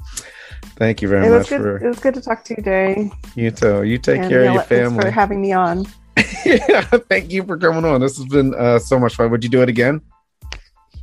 [0.76, 1.76] Thank you very it much good, for.
[1.78, 3.10] It was good to talk to you, Jay.
[3.34, 3.82] You too.
[3.82, 5.04] You take and care of your family.
[5.04, 5.86] for having me on.
[6.44, 8.00] yeah, thank you for coming on.
[8.00, 9.30] This has been uh, so much fun.
[9.30, 10.00] Would you do it again?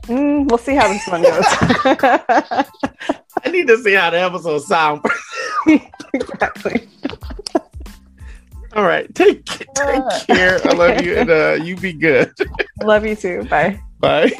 [0.03, 1.33] Mm, we'll see how this one goes.
[3.45, 5.01] I need to see how the episode sound.
[6.13, 6.87] exactly.
[8.75, 9.13] All right.
[9.15, 9.73] Take take
[10.27, 10.59] care.
[10.67, 12.31] I love you, and uh, you be good.
[12.83, 13.43] Love you too.
[13.45, 13.79] Bye.
[13.99, 14.31] Bye.